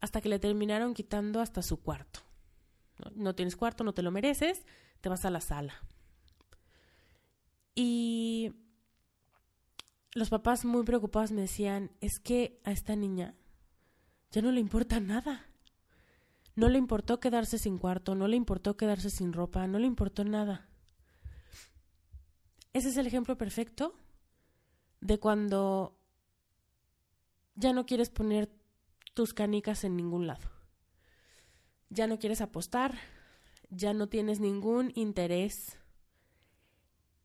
Hasta 0.00 0.20
que 0.20 0.28
le 0.28 0.38
terminaron 0.38 0.94
quitando 0.94 1.40
hasta 1.40 1.62
su 1.62 1.80
cuarto. 1.80 2.20
No, 3.14 3.34
tienes 3.34 3.56
cuarto, 3.56 3.84
no 3.84 3.94
te 3.94 4.02
lo 4.02 4.10
mereces, 4.10 4.64
te 5.00 5.08
vas 5.08 5.24
a 5.24 5.30
la 5.30 5.40
sala. 5.40 5.74
Y 7.74 8.52
los 10.12 10.28
papás 10.28 10.64
muy 10.64 10.84
preocupados 10.84 11.32
me 11.32 11.42
decían, 11.42 11.92
es 12.00 12.18
que 12.18 12.60
a 12.64 12.72
esta 12.72 12.96
niña 12.96 13.34
ya 14.30 14.42
no 14.42 14.52
le 14.52 14.60
importa 14.60 15.00
nada. 15.00 15.46
No 16.56 16.68
le 16.68 16.78
importó 16.78 17.20
quedarse 17.20 17.58
sin 17.58 17.78
cuarto, 17.78 18.14
no 18.14 18.28
le 18.28 18.36
importó 18.36 18.76
quedarse 18.76 19.08
sin 19.08 19.32
ropa, 19.32 19.66
no 19.66 19.78
le 19.78 19.86
importó 19.86 20.24
nada. 20.24 20.68
Ese 22.72 22.88
es 22.90 22.96
el 22.96 23.06
ejemplo 23.06 23.36
perfecto 23.38 23.94
de 25.00 25.18
cuando 25.18 25.96
ya 27.54 27.72
no 27.72 27.86
quieres 27.86 28.10
poner 28.10 28.50
tus 29.14 29.34
canicas 29.34 29.84
en 29.84 29.96
ningún 29.96 30.26
lado. 30.26 30.48
Ya 31.88 32.06
no 32.06 32.18
quieres 32.18 32.40
apostar, 32.40 32.98
ya 33.70 33.92
no 33.92 34.08
tienes 34.08 34.40
ningún 34.40 34.92
interés 34.94 35.78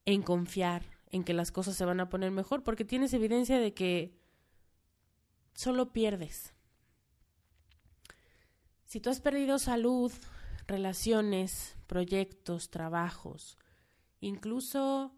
en 0.06 0.21
confiar 0.21 0.84
en 1.10 1.24
que 1.24 1.34
las 1.34 1.52
cosas 1.52 1.76
se 1.76 1.86
van 1.86 2.00
a 2.00 2.10
poner 2.10 2.32
mejor, 2.32 2.63
porque 2.63 2.86
tienes 2.86 3.13
evidencia 3.13 3.60
de 3.60 3.74
que 3.74 4.19
solo 5.54 5.93
pierdes. 5.93 6.54
Si 8.86 9.00
tú 9.00 9.10
has 9.10 9.21
perdido 9.21 9.60
salud, 9.60 10.12
relaciones, 10.67 11.78
proyectos, 11.88 12.69
trabajos, 12.69 13.58
incluso 14.19 15.15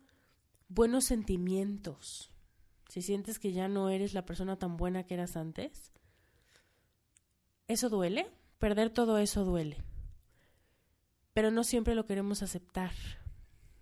buenos 0.68 1.06
sentimientos, 1.06 2.32
si 2.90 3.02
sientes 3.02 3.40
que 3.40 3.52
ya 3.52 3.68
no 3.68 3.90
eres 3.90 4.14
la 4.14 4.26
persona 4.26 4.58
tan 4.58 4.78
buena 4.78 5.04
que 5.04 5.16
eras 5.16 5.36
antes, 5.36 5.92
¿eso 7.68 7.90
duele? 7.90 8.28
Perder 8.60 8.90
todo 8.90 9.18
eso 9.18 9.46
duele. 9.46 9.84
Pero 11.34 11.52
no 11.52 11.64
siempre 11.64 11.96
lo 11.96 12.06
queremos 12.06 12.42
aceptar. 12.42 12.92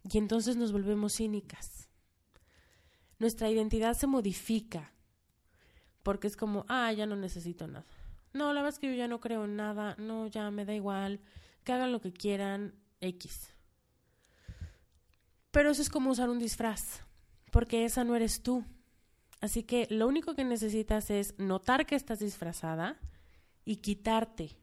Y 0.04 0.18
entonces 0.18 0.58
nos 0.58 0.72
volvemos 0.72 1.16
cínicas. 1.16 1.90
Nuestra 3.18 3.50
identidad 3.50 3.94
se 3.94 4.08
modifica. 4.08 4.92
Porque 6.04 6.28
es 6.28 6.36
como, 6.36 6.66
ah, 6.68 6.92
ya 6.92 7.06
no 7.06 7.16
necesito 7.16 7.68
nada. 7.68 7.86
No, 8.34 8.54
la 8.54 8.62
verdad 8.62 8.74
es 8.74 8.80
que 8.80 8.88
yo 8.88 8.94
ya 8.94 9.08
no 9.08 9.22
creo 9.22 9.46
en 9.46 9.56
nada. 9.56 9.96
No, 9.98 10.28
ya 10.28 10.52
me 10.52 10.66
da 10.66 10.74
igual. 10.74 11.22
Que 11.64 11.72
hagan 11.72 11.92
lo 11.92 12.02
que 12.02 12.12
quieran. 12.12 12.76
X. 13.00 13.50
Pero 15.52 15.72
eso 15.72 15.82
es 15.82 15.90
como 15.90 16.12
usar 16.12 16.30
un 16.30 16.40
disfraz. 16.40 17.02
Porque 17.52 17.86
esa 17.86 18.04
no 18.04 18.16
eres 18.16 18.44
tú. 18.44 18.66
Así 19.40 19.64
que 19.64 19.88
lo 19.90 20.08
único 20.08 20.36
que 20.36 20.44
necesitas 20.44 21.10
es 21.10 21.38
notar 21.40 21.86
que 21.86 21.96
estás 21.96 22.20
disfrazada 22.20 23.00
y 23.66 23.78
quitarte 23.78 24.58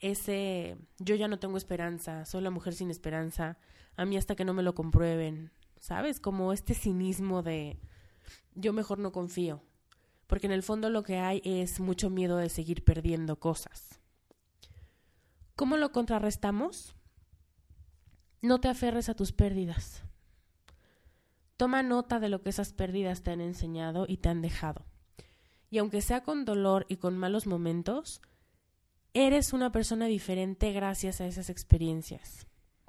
ese 0.00 0.76
yo 0.98 1.14
ya 1.14 1.28
no 1.28 1.38
tengo 1.38 1.56
esperanza, 1.56 2.24
soy 2.24 2.42
la 2.42 2.50
mujer 2.50 2.74
sin 2.74 2.90
esperanza, 2.90 3.58
a 3.96 4.04
mí 4.04 4.16
hasta 4.16 4.34
que 4.34 4.44
no 4.44 4.54
me 4.54 4.62
lo 4.62 4.74
comprueben, 4.74 5.52
¿sabes? 5.78 6.20
Como 6.20 6.52
este 6.52 6.74
cinismo 6.74 7.42
de 7.42 7.78
yo 8.54 8.72
mejor 8.72 8.98
no 8.98 9.12
confío, 9.12 9.62
porque 10.26 10.46
en 10.46 10.52
el 10.52 10.62
fondo 10.62 10.90
lo 10.90 11.02
que 11.02 11.18
hay 11.18 11.40
es 11.44 11.80
mucho 11.80 12.10
miedo 12.10 12.36
de 12.36 12.48
seguir 12.48 12.84
perdiendo 12.84 13.38
cosas. 13.38 14.00
¿Cómo 15.54 15.76
lo 15.78 15.92
contrarrestamos? 15.92 16.94
No 18.42 18.60
te 18.60 18.68
aferres 18.68 19.08
a 19.08 19.14
tus 19.14 19.32
pérdidas. 19.32 20.02
Toma 21.56 21.82
nota 21.82 22.20
de 22.20 22.28
lo 22.28 22.42
que 22.42 22.50
esas 22.50 22.74
pérdidas 22.74 23.22
te 23.22 23.30
han 23.30 23.40
enseñado 23.40 24.04
y 24.06 24.18
te 24.18 24.28
han 24.28 24.42
dejado. 24.42 24.84
Y 25.70 25.78
aunque 25.78 26.00
sea 26.00 26.22
con 26.22 26.44
dolor 26.44 26.86
y 26.88 26.96
con 26.96 27.18
malos 27.18 27.46
momentos, 27.46 28.20
eres 29.14 29.52
una 29.52 29.72
persona 29.72 30.06
diferente 30.06 30.72
gracias 30.72 31.20
a 31.20 31.26
esas 31.26 31.50
experiencias. 31.50 32.46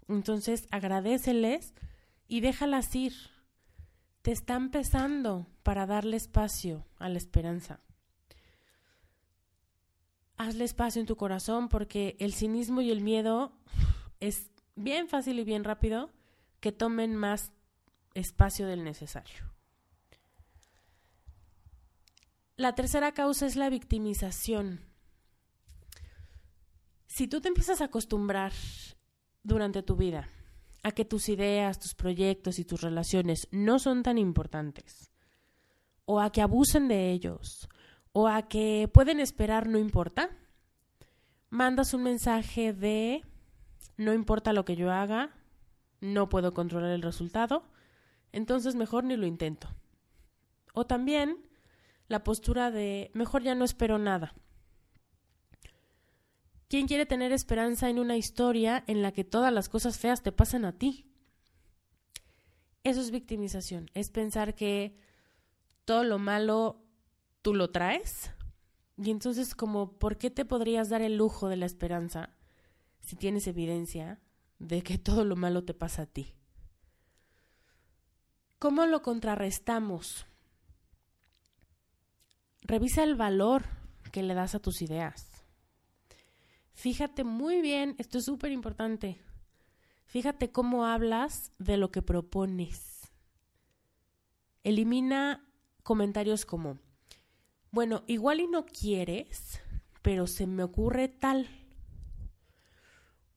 Entonces 0.08 0.68
agradeceles 0.72 1.74
y 2.28 2.42
déjalas 2.42 2.94
ir. 2.96 3.14
Te 4.22 4.32
están 4.32 4.70
pesando 4.72 5.48
para 5.64 5.86
darle 5.86 6.18
espacio 6.18 6.86
a 6.98 7.10
la 7.10 7.18
esperanza. 7.18 7.80
Hazle 10.38 10.66
espacio 10.66 11.00
en 11.00 11.08
tu 11.08 11.16
corazón 11.16 11.70
porque 11.70 12.16
el 12.20 12.34
cinismo 12.34 12.82
y 12.82 12.92
el 12.92 13.02
miedo 13.02 13.54
es 14.20 14.52
bien 14.76 15.08
fácil 15.08 15.40
y 15.40 15.44
bien 15.44 15.64
rápido 15.64 16.12
que 16.60 16.72
tomen 16.72 17.16
más 17.16 17.52
espacio 18.14 18.68
del 18.68 18.84
necesario. 18.84 19.57
La 22.58 22.74
tercera 22.74 23.12
causa 23.12 23.46
es 23.46 23.56
la 23.56 23.70
victimización. 23.70 24.82
Si 27.06 27.28
tú 27.28 27.40
te 27.40 27.50
empiezas 27.50 27.82
a 27.82 27.86
acostumbrar 27.86 28.52
durante 29.44 29.84
tu 29.84 29.96
vida 29.96 30.28
a 30.82 30.92
que 30.92 31.06
tus 31.06 31.30
ideas, 31.30 31.80
tus 31.80 31.94
proyectos 31.94 32.58
y 32.58 32.66
tus 32.66 32.82
relaciones 32.82 33.48
no 33.52 33.78
son 33.78 34.02
tan 34.02 34.18
importantes, 34.18 35.12
o 36.06 36.20
a 36.20 36.32
que 36.32 36.42
abusen 36.42 36.88
de 36.88 37.12
ellos, 37.12 37.70
o 38.12 38.28
a 38.28 38.48
que 38.48 38.90
pueden 38.92 39.20
esperar 39.20 39.68
no 39.68 39.78
importa, 39.78 40.32
mandas 41.52 41.94
un 41.94 42.02
mensaje 42.02 42.74
de 42.74 43.24
no 43.98 44.16
importa 44.16 44.52
lo 44.52 44.66
que 44.66 44.76
yo 44.76 44.92
haga, 44.92 45.30
no 46.02 46.28
puedo 46.28 46.56
controlar 46.56 46.90
el 46.90 47.04
resultado, 47.04 47.66
entonces 48.32 48.74
mejor 48.74 49.04
ni 49.04 49.16
lo 49.16 49.28
intento. 49.28 49.68
O 50.74 50.88
también 50.88 51.47
la 52.08 52.24
postura 52.24 52.72
de 52.72 53.12
mejor 53.14 53.44
ya 53.44 53.56
no 53.56 53.66
espero 53.66 53.98
nada. 53.98 54.34
¿Quién 56.70 56.88
quiere 56.88 57.06
tener 57.06 57.32
esperanza 57.32 57.90
en 57.90 57.98
una 57.98 58.18
historia 58.18 58.84
en 58.88 59.02
la 59.02 59.14
que 59.14 59.24
todas 59.24 59.54
las 59.54 59.70
cosas 59.70 59.98
feas 59.98 60.22
te 60.22 60.34
pasan 60.34 60.66
a 60.66 60.78
ti? 60.78 61.06
Eso 62.84 63.00
es 63.00 63.12
victimización, 63.12 63.90
es 63.94 64.10
pensar 64.10 64.54
que 64.54 64.98
todo 65.86 66.04
lo 66.04 66.20
malo 66.20 66.84
tú 67.42 67.54
lo 67.54 67.72
traes. 67.72 68.32
Y 68.98 69.12
entonces 69.12 69.56
como, 69.56 69.98
¿por 69.98 70.18
qué 70.18 70.30
te 70.30 70.44
podrías 70.44 70.90
dar 70.90 71.02
el 71.02 71.16
lujo 71.18 71.48
de 71.48 71.56
la 71.56 71.66
esperanza 71.66 72.36
si 73.00 73.16
tienes 73.16 73.48
evidencia 73.48 74.20
de 74.60 74.82
que 74.84 74.98
todo 74.98 75.24
lo 75.24 75.36
malo 75.36 75.64
te 75.64 75.74
pasa 75.74 76.04
a 76.04 76.06
ti? 76.06 76.34
¿Cómo 78.60 78.86
lo 78.86 79.02
contrarrestamos? 79.02 80.27
Revisa 82.68 83.04
el 83.04 83.16
valor 83.16 83.64
que 84.12 84.24
le 84.24 84.34
das 84.34 84.54
a 84.54 84.60
tus 84.60 84.82
ideas. 84.82 85.32
Fíjate 86.74 87.24
muy 87.24 87.62
bien, 87.62 87.96
esto 87.98 88.18
es 88.18 88.26
súper 88.26 88.52
importante. 88.52 89.22
Fíjate 90.06 90.52
cómo 90.52 90.86
hablas 90.86 91.54
de 91.60 91.78
lo 91.78 91.92
que 91.92 92.02
propones. 92.02 93.10
Elimina 94.66 95.50
comentarios 95.82 96.46
como, 96.46 96.78
bueno, 97.72 98.04
igual 98.06 98.42
y 98.42 98.48
no 98.48 98.66
quieres, 98.66 99.62
pero 100.02 100.28
se 100.28 100.46
me 100.46 100.64
ocurre 100.64 101.08
tal. 101.08 101.48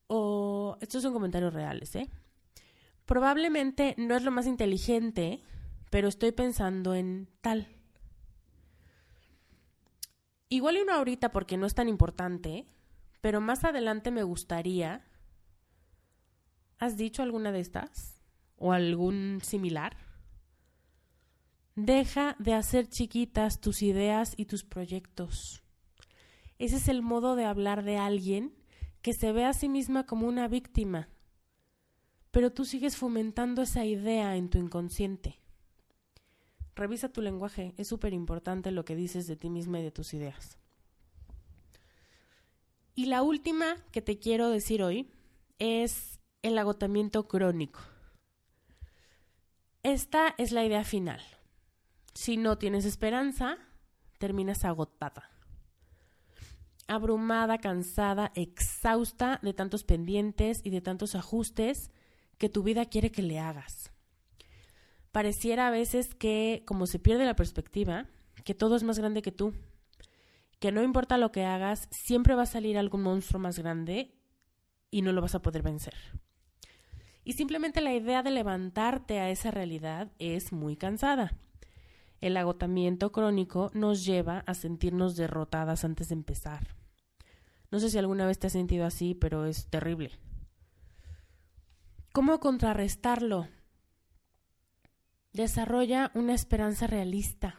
O, 0.08 0.76
estos 0.80 1.04
son 1.04 1.12
comentarios 1.12 1.54
reales, 1.54 1.94
¿eh? 1.94 2.10
Probablemente 3.06 3.94
no 3.96 4.16
es 4.16 4.24
lo 4.24 4.32
más 4.32 4.48
inteligente, 4.48 5.40
pero 5.88 6.08
estoy 6.08 6.32
pensando 6.32 6.96
en 6.96 7.28
tal. 7.40 7.79
Igual 10.52 10.78
y 10.78 10.84
no 10.84 10.92
ahorita 10.92 11.30
porque 11.30 11.56
no 11.56 11.64
es 11.64 11.74
tan 11.74 11.88
importante, 11.88 12.66
pero 13.20 13.40
más 13.40 13.64
adelante 13.64 14.10
me 14.10 14.24
gustaría. 14.24 15.04
¿Has 16.78 16.96
dicho 16.96 17.22
alguna 17.22 17.52
de 17.52 17.60
estas? 17.60 18.20
¿O 18.56 18.72
algún 18.72 19.38
similar? 19.42 19.96
Deja 21.76 22.34
de 22.40 22.54
hacer 22.54 22.88
chiquitas 22.88 23.60
tus 23.60 23.80
ideas 23.80 24.34
y 24.36 24.46
tus 24.46 24.64
proyectos. 24.64 25.62
Ese 26.58 26.76
es 26.76 26.88
el 26.88 27.00
modo 27.00 27.36
de 27.36 27.44
hablar 27.44 27.84
de 27.84 27.96
alguien 27.96 28.52
que 29.02 29.12
se 29.12 29.30
ve 29.30 29.44
a 29.44 29.52
sí 29.52 29.68
misma 29.68 30.04
como 30.04 30.26
una 30.26 30.48
víctima, 30.48 31.08
pero 32.32 32.52
tú 32.52 32.64
sigues 32.64 32.96
fomentando 32.96 33.62
esa 33.62 33.84
idea 33.84 34.36
en 34.36 34.50
tu 34.50 34.58
inconsciente. 34.58 35.39
Revisa 36.80 37.10
tu 37.10 37.20
lenguaje, 37.20 37.74
es 37.76 37.88
súper 37.88 38.14
importante 38.14 38.70
lo 38.70 38.86
que 38.86 38.96
dices 38.96 39.26
de 39.26 39.36
ti 39.36 39.50
misma 39.50 39.80
y 39.80 39.82
de 39.82 39.90
tus 39.90 40.14
ideas. 40.14 40.56
Y 42.94 43.04
la 43.04 43.20
última 43.20 43.76
que 43.92 44.00
te 44.00 44.18
quiero 44.18 44.48
decir 44.48 44.82
hoy 44.82 45.12
es 45.58 46.20
el 46.40 46.56
agotamiento 46.56 47.28
crónico. 47.28 47.80
Esta 49.82 50.34
es 50.38 50.52
la 50.52 50.64
idea 50.64 50.82
final. 50.82 51.20
Si 52.14 52.38
no 52.38 52.56
tienes 52.56 52.86
esperanza, 52.86 53.58
terminas 54.16 54.64
agotada. 54.64 55.28
Abrumada, 56.86 57.58
cansada, 57.58 58.32
exhausta 58.34 59.38
de 59.42 59.52
tantos 59.52 59.84
pendientes 59.84 60.62
y 60.64 60.70
de 60.70 60.80
tantos 60.80 61.14
ajustes 61.14 61.90
que 62.38 62.48
tu 62.48 62.62
vida 62.62 62.86
quiere 62.86 63.12
que 63.12 63.20
le 63.20 63.38
hagas. 63.38 63.92
Pareciera 65.12 65.68
a 65.68 65.70
veces 65.70 66.14
que, 66.14 66.62
como 66.66 66.86
se 66.86 66.98
pierde 66.98 67.24
la 67.24 67.36
perspectiva, 67.36 68.06
que 68.44 68.54
todo 68.54 68.76
es 68.76 68.82
más 68.82 68.98
grande 68.98 69.22
que 69.22 69.32
tú, 69.32 69.54
que 70.60 70.72
no 70.72 70.82
importa 70.82 71.18
lo 71.18 71.32
que 71.32 71.44
hagas, 71.44 71.88
siempre 71.90 72.34
va 72.34 72.42
a 72.42 72.46
salir 72.46 72.78
algún 72.78 73.02
monstruo 73.02 73.40
más 73.40 73.58
grande 73.58 74.14
y 74.90 75.02
no 75.02 75.12
lo 75.12 75.22
vas 75.22 75.34
a 75.34 75.42
poder 75.42 75.62
vencer. 75.62 75.94
Y 77.24 77.32
simplemente 77.32 77.80
la 77.80 77.94
idea 77.94 78.22
de 78.22 78.30
levantarte 78.30 79.20
a 79.20 79.30
esa 79.30 79.50
realidad 79.50 80.12
es 80.18 80.52
muy 80.52 80.76
cansada. 80.76 81.34
El 82.20 82.36
agotamiento 82.36 83.12
crónico 83.12 83.70
nos 83.72 84.04
lleva 84.04 84.44
a 84.46 84.54
sentirnos 84.54 85.16
derrotadas 85.16 85.84
antes 85.84 86.08
de 86.10 86.14
empezar. 86.14 86.76
No 87.70 87.78
sé 87.78 87.88
si 87.88 87.98
alguna 87.98 88.26
vez 88.26 88.38
te 88.38 88.48
has 88.48 88.52
sentido 88.52 88.84
así, 88.84 89.14
pero 89.14 89.46
es 89.46 89.66
terrible. 89.66 90.10
¿Cómo 92.12 92.40
contrarrestarlo? 92.40 93.48
Desarrolla 95.32 96.10
una 96.14 96.34
esperanza 96.34 96.88
realista. 96.88 97.56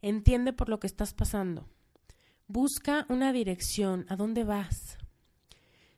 Entiende 0.00 0.52
por 0.52 0.68
lo 0.68 0.80
que 0.80 0.86
estás 0.86 1.12
pasando. 1.12 1.68
Busca 2.46 3.04
una 3.08 3.32
dirección, 3.32 4.06
a 4.08 4.16
dónde 4.16 4.44
vas. 4.44 4.96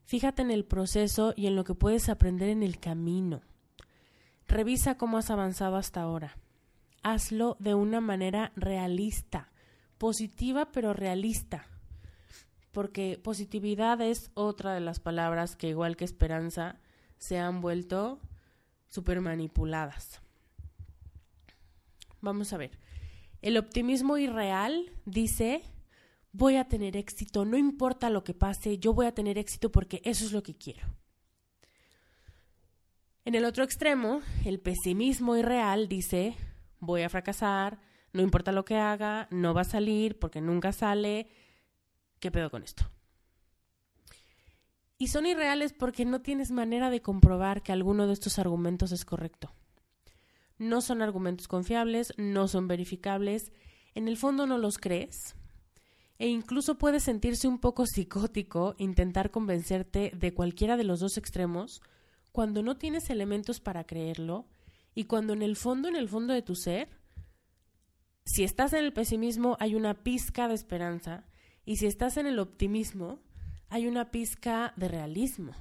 Fíjate 0.04 0.42
en 0.42 0.50
el 0.50 0.64
proceso 0.64 1.32
y 1.36 1.46
en 1.46 1.56
lo 1.56 1.64
que 1.64 1.74
puedes 1.74 2.08
aprender 2.08 2.48
en 2.48 2.62
el 2.62 2.78
camino. 2.78 3.42
Revisa 4.48 4.96
cómo 4.96 5.18
has 5.18 5.30
avanzado 5.30 5.76
hasta 5.76 6.02
ahora. 6.02 6.36
Hazlo 7.02 7.56
de 7.60 7.74
una 7.74 8.00
manera 8.00 8.52
realista, 8.56 9.50
positiva 9.98 10.70
pero 10.72 10.92
realista. 10.92 11.66
Porque 12.72 13.20
positividad 13.22 14.00
es 14.00 14.30
otra 14.34 14.74
de 14.74 14.80
las 14.80 14.98
palabras 14.98 15.56
que 15.56 15.68
igual 15.68 15.96
que 15.96 16.04
esperanza 16.04 16.80
se 17.18 17.38
han 17.38 17.60
vuelto 17.60 18.20
súper 18.88 19.20
manipuladas. 19.20 20.20
Vamos 22.20 22.52
a 22.52 22.56
ver. 22.56 22.78
El 23.42 23.56
optimismo 23.58 24.18
irreal 24.18 24.90
dice, 25.04 25.62
voy 26.32 26.56
a 26.56 26.68
tener 26.68 26.96
éxito, 26.96 27.44
no 27.44 27.56
importa 27.56 28.10
lo 28.10 28.24
que 28.24 28.34
pase, 28.34 28.78
yo 28.78 28.92
voy 28.92 29.06
a 29.06 29.14
tener 29.14 29.38
éxito 29.38 29.70
porque 29.70 30.00
eso 30.04 30.24
es 30.24 30.32
lo 30.32 30.42
que 30.42 30.56
quiero. 30.56 30.86
En 33.24 33.34
el 33.34 33.44
otro 33.44 33.64
extremo, 33.64 34.22
el 34.44 34.60
pesimismo 34.60 35.36
irreal 35.36 35.88
dice, 35.88 36.36
voy 36.78 37.02
a 37.02 37.08
fracasar, 37.08 37.80
no 38.12 38.22
importa 38.22 38.52
lo 38.52 38.64
que 38.64 38.76
haga, 38.76 39.28
no 39.30 39.52
va 39.52 39.62
a 39.62 39.64
salir 39.64 40.18
porque 40.18 40.40
nunca 40.40 40.72
sale, 40.72 41.28
¿qué 42.18 42.30
pedo 42.30 42.50
con 42.50 42.62
esto? 42.62 42.90
Y 44.98 45.08
son 45.08 45.26
irreales 45.26 45.72
porque 45.72 46.04
no 46.04 46.22
tienes 46.22 46.50
manera 46.50 46.90
de 46.90 47.02
comprobar 47.02 47.62
que 47.62 47.72
alguno 47.72 48.06
de 48.06 48.14
estos 48.14 48.38
argumentos 48.38 48.92
es 48.92 49.04
correcto 49.04 49.52
no 50.58 50.80
son 50.80 51.02
argumentos 51.02 51.48
confiables, 51.48 52.12
no 52.16 52.48
son 52.48 52.68
verificables, 52.68 53.52
en 53.94 54.08
el 54.08 54.16
fondo 54.16 54.46
no 54.46 54.58
los 54.58 54.78
crees. 54.78 55.34
E 56.18 56.28
incluso 56.28 56.78
puedes 56.78 57.02
sentirse 57.02 57.46
un 57.46 57.58
poco 57.58 57.86
psicótico 57.86 58.74
intentar 58.78 59.30
convencerte 59.30 60.12
de 60.14 60.32
cualquiera 60.32 60.76
de 60.76 60.84
los 60.84 61.00
dos 61.00 61.18
extremos 61.18 61.82
cuando 62.32 62.62
no 62.62 62.76
tienes 62.76 63.10
elementos 63.10 63.60
para 63.60 63.84
creerlo 63.84 64.46
y 64.94 65.04
cuando 65.04 65.34
en 65.34 65.42
el 65.42 65.56
fondo, 65.56 65.88
en 65.88 65.96
el 65.96 66.08
fondo 66.08 66.32
de 66.32 66.40
tu 66.40 66.54
ser, 66.54 66.88
si 68.24 68.44
estás 68.44 68.72
en 68.72 68.84
el 68.84 68.94
pesimismo 68.94 69.58
hay 69.60 69.74
una 69.74 69.92
pizca 70.02 70.48
de 70.48 70.54
esperanza 70.54 71.26
y 71.66 71.76
si 71.76 71.86
estás 71.86 72.16
en 72.16 72.26
el 72.26 72.38
optimismo 72.38 73.20
hay 73.68 73.86
una 73.86 74.10
pizca 74.10 74.72
de 74.76 74.88
realismo. 74.88 75.52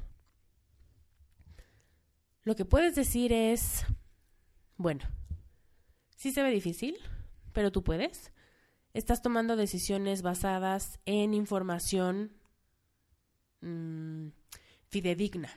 Lo 2.44 2.56
que 2.56 2.66
puedes 2.66 2.96
decir 2.96 3.34
es, 3.34 3.86
bueno, 4.78 5.04
sí 6.16 6.32
se 6.32 6.44
ve 6.44 6.52
difícil, 6.52 6.96
pero 7.54 7.72
tú 7.72 7.84
puedes. 7.84 8.32
Estás 8.94 9.22
tomando 9.22 9.56
decisiones 9.56 10.22
basadas 10.22 11.00
en 11.06 11.34
información 11.34 12.34
mm, 13.62 14.28
fidedigna. 14.88 15.50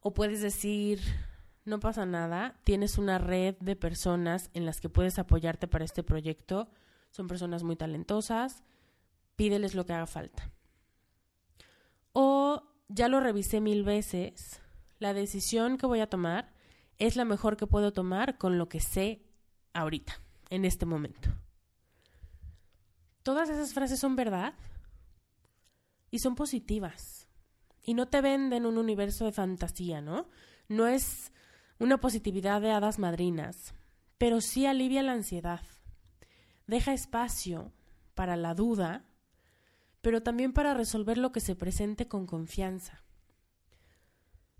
O 0.00 0.12
puedes 0.12 0.40
decir, 0.40 1.00
no 1.64 1.80
pasa 1.80 2.04
nada, 2.04 2.60
tienes 2.64 2.98
una 2.98 3.18
red 3.18 3.56
de 3.60 3.76
personas 3.76 4.50
en 4.54 4.66
las 4.66 4.80
que 4.80 4.88
puedes 4.88 5.18
apoyarte 5.18 5.68
para 5.68 5.84
este 5.84 6.02
proyecto. 6.02 6.68
Son 7.10 7.28
personas 7.28 7.62
muy 7.62 7.76
talentosas, 7.76 8.64
pídeles 9.36 9.74
lo 9.74 9.86
que 9.86 9.92
haga 9.92 10.06
falta. 10.06 10.50
O 12.18 12.62
ya 12.88 13.08
lo 13.08 13.20
revisé 13.20 13.60
mil 13.60 13.84
veces, 13.84 14.62
la 14.98 15.12
decisión 15.12 15.76
que 15.76 15.84
voy 15.84 16.00
a 16.00 16.08
tomar 16.08 16.50
es 16.96 17.14
la 17.14 17.26
mejor 17.26 17.58
que 17.58 17.66
puedo 17.66 17.92
tomar 17.92 18.38
con 18.38 18.56
lo 18.56 18.70
que 18.70 18.80
sé 18.80 19.26
ahorita, 19.74 20.18
en 20.48 20.64
este 20.64 20.86
momento. 20.86 21.28
Todas 23.22 23.50
esas 23.50 23.74
frases 23.74 24.00
son 24.00 24.16
verdad 24.16 24.54
y 26.10 26.20
son 26.20 26.36
positivas. 26.36 27.28
Y 27.82 27.92
no 27.92 28.08
te 28.08 28.22
venden 28.22 28.64
un 28.64 28.78
universo 28.78 29.26
de 29.26 29.32
fantasía, 29.32 30.00
¿no? 30.00 30.30
No 30.68 30.86
es 30.86 31.34
una 31.78 32.00
positividad 32.00 32.62
de 32.62 32.70
hadas 32.70 32.98
madrinas, 32.98 33.74
pero 34.16 34.40
sí 34.40 34.64
alivia 34.64 35.02
la 35.02 35.12
ansiedad. 35.12 35.60
Deja 36.66 36.94
espacio 36.94 37.74
para 38.14 38.36
la 38.36 38.54
duda, 38.54 39.04
pero 40.06 40.22
también 40.22 40.52
para 40.52 40.72
resolver 40.72 41.18
lo 41.18 41.32
que 41.32 41.40
se 41.40 41.56
presente 41.56 42.06
con 42.06 42.28
confianza. 42.28 43.02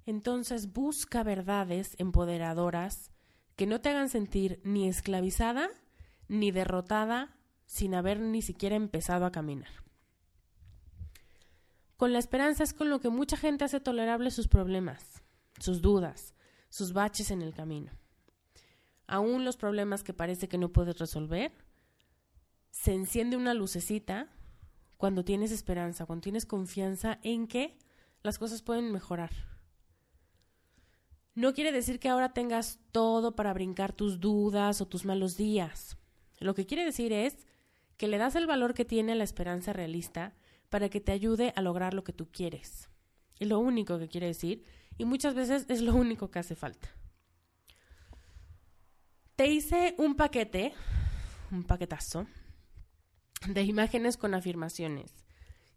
Entonces 0.04 0.72
busca 0.72 1.22
verdades 1.22 1.94
empoderadoras 1.98 3.12
que 3.54 3.68
no 3.68 3.80
te 3.80 3.90
hagan 3.90 4.08
sentir 4.08 4.60
ni 4.64 4.88
esclavizada 4.88 5.70
ni 6.26 6.50
derrotada 6.50 7.36
sin 7.64 7.94
haber 7.94 8.18
ni 8.18 8.42
siquiera 8.42 8.74
empezado 8.74 9.24
a 9.24 9.30
caminar. 9.30 9.70
Con 11.96 12.12
la 12.12 12.18
esperanza 12.18 12.64
es 12.64 12.74
con 12.74 12.90
lo 12.90 12.98
que 12.98 13.10
mucha 13.10 13.36
gente 13.36 13.62
hace 13.62 13.78
tolerable 13.78 14.32
sus 14.32 14.48
problemas, 14.48 15.22
sus 15.60 15.80
dudas, 15.80 16.34
sus 16.70 16.92
baches 16.92 17.30
en 17.30 17.40
el 17.40 17.54
camino. 17.54 17.92
Aún 19.06 19.44
los 19.44 19.56
problemas 19.56 20.02
que 20.02 20.12
parece 20.12 20.48
que 20.48 20.58
no 20.58 20.72
puedes 20.72 20.98
resolver, 20.98 21.52
se 22.72 22.94
enciende 22.94 23.36
una 23.36 23.54
lucecita 23.54 24.32
cuando 24.96 25.24
tienes 25.24 25.52
esperanza, 25.52 26.06
cuando 26.06 26.22
tienes 26.22 26.46
confianza 26.46 27.18
en 27.22 27.46
que 27.46 27.76
las 28.22 28.38
cosas 28.38 28.62
pueden 28.62 28.92
mejorar 28.92 29.30
no 31.36 31.52
quiere 31.52 31.70
decir 31.70 32.00
que 32.00 32.08
ahora 32.08 32.32
tengas 32.32 32.80
todo 32.92 33.36
para 33.36 33.52
brincar 33.52 33.92
tus 33.92 34.20
dudas 34.20 34.80
o 34.80 34.88
tus 34.88 35.04
malos 35.04 35.36
días. 35.36 35.98
Lo 36.40 36.54
que 36.54 36.64
quiere 36.64 36.84
decir 36.84 37.12
es 37.12 37.36
que 37.98 38.08
le 38.08 38.16
das 38.16 38.36
el 38.36 38.46
valor 38.46 38.72
que 38.72 38.86
tiene 38.86 39.14
la 39.14 39.24
esperanza 39.24 39.74
realista 39.74 40.34
para 40.70 40.88
que 40.88 41.00
te 41.00 41.12
ayude 41.12 41.52
a 41.54 41.60
lograr 41.60 41.92
lo 41.92 42.04
que 42.04 42.14
tú 42.14 42.30
quieres. 42.32 42.88
Es 43.38 43.48
lo 43.48 43.58
único 43.58 43.98
que 43.98 44.08
quiere 44.08 44.28
decir 44.28 44.64
y 44.96 45.04
muchas 45.04 45.34
veces 45.34 45.66
es 45.68 45.82
lo 45.82 45.94
único 45.94 46.30
que 46.30 46.38
hace 46.38 46.54
falta. 46.54 46.88
Te 49.36 49.46
hice 49.46 49.94
un 49.98 50.16
paquete, 50.16 50.72
un 51.50 51.64
paquetazo, 51.64 52.26
de 53.48 53.62
imágenes 53.62 54.16
con 54.16 54.34
afirmaciones 54.34 55.26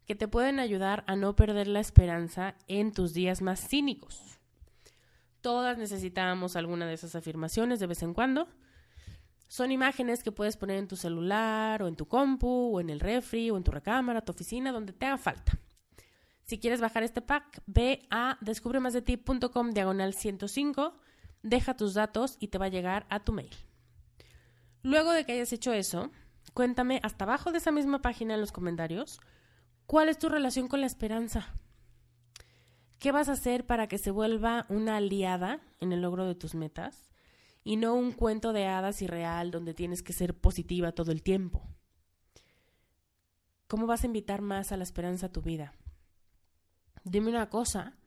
que 0.10 0.15
te 0.15 0.27
pueden 0.27 0.60
ayudar 0.60 1.03
a 1.05 1.15
no 1.15 1.36
perder 1.36 1.67
la 1.67 1.79
esperanza 1.79 2.55
en 2.67 2.91
tus 2.91 3.13
días 3.13 3.43
más 3.43 3.67
cínicos. 3.67 4.39
Todas 5.39 5.77
necesitábamos 5.77 6.55
alguna 6.55 6.88
de 6.88 6.95
esas 6.95 7.13
afirmaciones 7.13 7.79
de 7.79 7.86
vez 7.86 8.01
en 8.01 8.15
cuando. 8.15 8.47
Son 9.47 9.71
imágenes 9.71 10.23
que 10.23 10.32
puedes 10.32 10.58
poner 10.58 10.77
en 10.77 10.88
tu 10.88 10.95
celular 10.95 11.84
o 11.84 11.88
en 11.88 11.95
tu 11.95 12.08
compu 12.08 12.75
o 12.75 12.82
en 12.82 12.89
el 12.89 12.99
refri 12.99 13.51
o 13.51 13.58
en 13.58 13.63
tu 13.63 13.69
recámara, 13.69 14.21
tu 14.21 14.32
oficina, 14.32 14.71
donde 14.71 14.93
te 14.93 15.05
haga 15.05 15.19
falta. 15.19 15.60
Si 16.43 16.58
quieres 16.58 16.82
bajar 16.82 17.03
este 17.03 17.21
pack, 17.21 17.62
ve 17.67 18.08
a 18.10 18.39
descubremasdeti.com 18.41 19.69
diagonal 19.69 20.15
105, 20.15 20.97
deja 21.43 21.77
tus 21.77 21.93
datos 21.93 22.38
y 22.39 22.47
te 22.47 22.58
va 22.58 22.65
a 22.65 22.69
llegar 22.69 23.05
a 23.12 23.19
tu 23.19 23.32
mail. 23.32 23.55
Luego 24.82 25.12
de 25.12 25.23
que 25.23 25.34
hayas 25.34 25.53
hecho 25.53 25.71
eso, 25.71 26.10
cuéntame 26.53 26.99
hasta 27.03 27.25
abajo 27.25 27.51
de 27.51 27.59
esa 27.59 27.71
misma 27.71 28.01
página 28.01 28.33
en 28.33 28.41
los 28.41 28.51
comentarios 28.51 29.19
cuál 29.85 30.09
es 30.09 30.17
tu 30.17 30.29
relación 30.29 30.67
con 30.67 30.81
la 30.81 30.88
esperanza. 30.88 31.53
¿Qué 32.99 33.12
vas 33.12 33.29
a 33.29 33.33
hacer 33.33 33.65
para 33.65 33.88
que 33.88 33.97
se 33.97 34.12
vuelva 34.12 34.65
una 34.69 34.97
aliada 34.97 35.62
en 35.79 35.93
el 35.93 36.01
logro 36.01 36.25
de 36.25 36.35
tus 36.35 36.53
metas 36.53 37.12
y 37.63 37.77
no 37.77 37.93
un 37.93 38.12
cuento 38.12 38.51
de 38.53 38.67
hadas 38.67 39.01
irreal 39.01 39.51
donde 39.51 39.73
tienes 39.73 40.03
que 40.03 40.13
ser 40.13 40.38
positiva 40.38 40.91
todo 40.91 41.12
el 41.12 41.23
tiempo? 41.23 41.63
¿Cómo 43.67 43.88
vas 43.88 44.03
a 44.03 44.07
invitar 44.07 44.41
más 44.41 44.71
a 44.71 44.77
la 44.77 44.83
esperanza 44.83 45.27
a 45.27 45.31
tu 45.31 45.41
vida? 45.41 45.73
Dime 47.03 47.29
una 47.29 47.49
cosa 47.49 47.97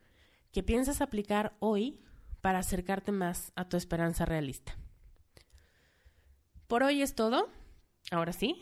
que 0.53 0.63
piensas 0.63 1.01
aplicar 1.01 1.57
hoy 1.61 2.03
para 2.43 2.59
acercarte 2.59 3.13
más 3.13 3.53
a 3.55 3.69
tu 3.69 3.77
esperanza 3.77 4.25
realista. 4.27 4.77
Por 6.67 6.83
hoy 6.83 7.01
es 7.01 7.15
todo, 7.15 7.49
ahora 8.13 8.33
sí, 8.33 8.61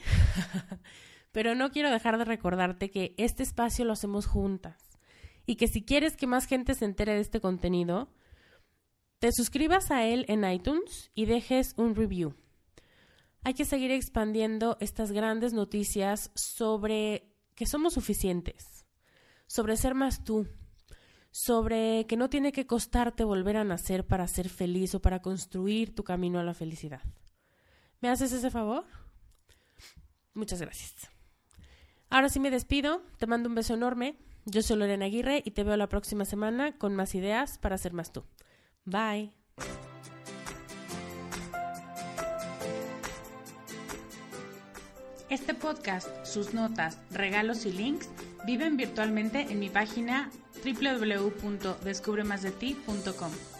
pero 1.32 1.54
no 1.54 1.70
quiero 1.70 1.90
dejar 1.90 2.18
de 2.18 2.24
recordarte 2.24 2.90
que 2.90 3.14
este 3.18 3.42
espacio 3.42 3.84
lo 3.84 3.92
hacemos 3.92 4.26
juntas 4.26 4.98
y 5.46 5.56
que 5.56 5.68
si 5.68 5.82
quieres 5.82 6.16
que 6.16 6.26
más 6.26 6.46
gente 6.46 6.74
se 6.74 6.84
entere 6.84 7.14
de 7.14 7.20
este 7.20 7.40
contenido, 7.40 8.12
te 9.18 9.32
suscribas 9.32 9.90
a 9.90 10.04
él 10.06 10.24
en 10.28 10.50
iTunes 10.50 11.10
y 11.14 11.26
dejes 11.26 11.74
un 11.76 11.94
review. 11.94 12.34
Hay 13.42 13.54
que 13.54 13.64
seguir 13.64 13.90
expandiendo 13.90 14.76
estas 14.80 15.12
grandes 15.12 15.52
noticias 15.52 16.30
sobre 16.34 17.34
que 17.54 17.66
somos 17.66 17.94
suficientes, 17.94 18.86
sobre 19.46 19.76
ser 19.76 19.94
más 19.94 20.24
tú, 20.24 20.46
sobre 21.30 22.06
que 22.06 22.16
no 22.16 22.28
tiene 22.28 22.52
que 22.52 22.66
costarte 22.66 23.24
volver 23.24 23.56
a 23.56 23.64
nacer 23.64 24.06
para 24.06 24.26
ser 24.26 24.48
feliz 24.48 24.94
o 24.94 25.00
para 25.00 25.20
construir 25.20 25.94
tu 25.94 26.04
camino 26.04 26.38
a 26.38 26.44
la 26.44 26.54
felicidad. 26.54 27.02
¿Me 28.00 28.08
haces 28.08 28.32
ese 28.32 28.50
favor? 28.50 28.84
Muchas 30.34 30.60
gracias. 30.60 30.94
Ahora 32.08 32.28
sí 32.28 32.40
me 32.40 32.50
despido, 32.50 33.02
te 33.18 33.26
mando 33.26 33.48
un 33.48 33.54
beso 33.54 33.74
enorme 33.74 34.16
yo 34.44 34.62
soy 34.62 34.76
Lorena 34.78 35.04
Aguirre 35.04 35.42
y 35.44 35.50
te 35.50 35.64
veo 35.64 35.76
la 35.76 35.88
próxima 35.88 36.24
semana 36.24 36.72
con 36.76 36.96
más 36.96 37.14
ideas 37.14 37.58
para 37.58 37.76
ser 37.78 37.92
más 37.92 38.12
tú. 38.12 38.24
Bye. 38.84 39.32
Este 45.28 45.54
podcast, 45.54 46.08
sus 46.24 46.54
notas, 46.54 46.98
regalos 47.12 47.66
y 47.66 47.72
links 47.72 48.08
viven 48.46 48.76
virtualmente 48.76 49.42
en 49.42 49.60
mi 49.60 49.68
página 49.68 50.28
www.descubremasdeti.com. 50.64 53.59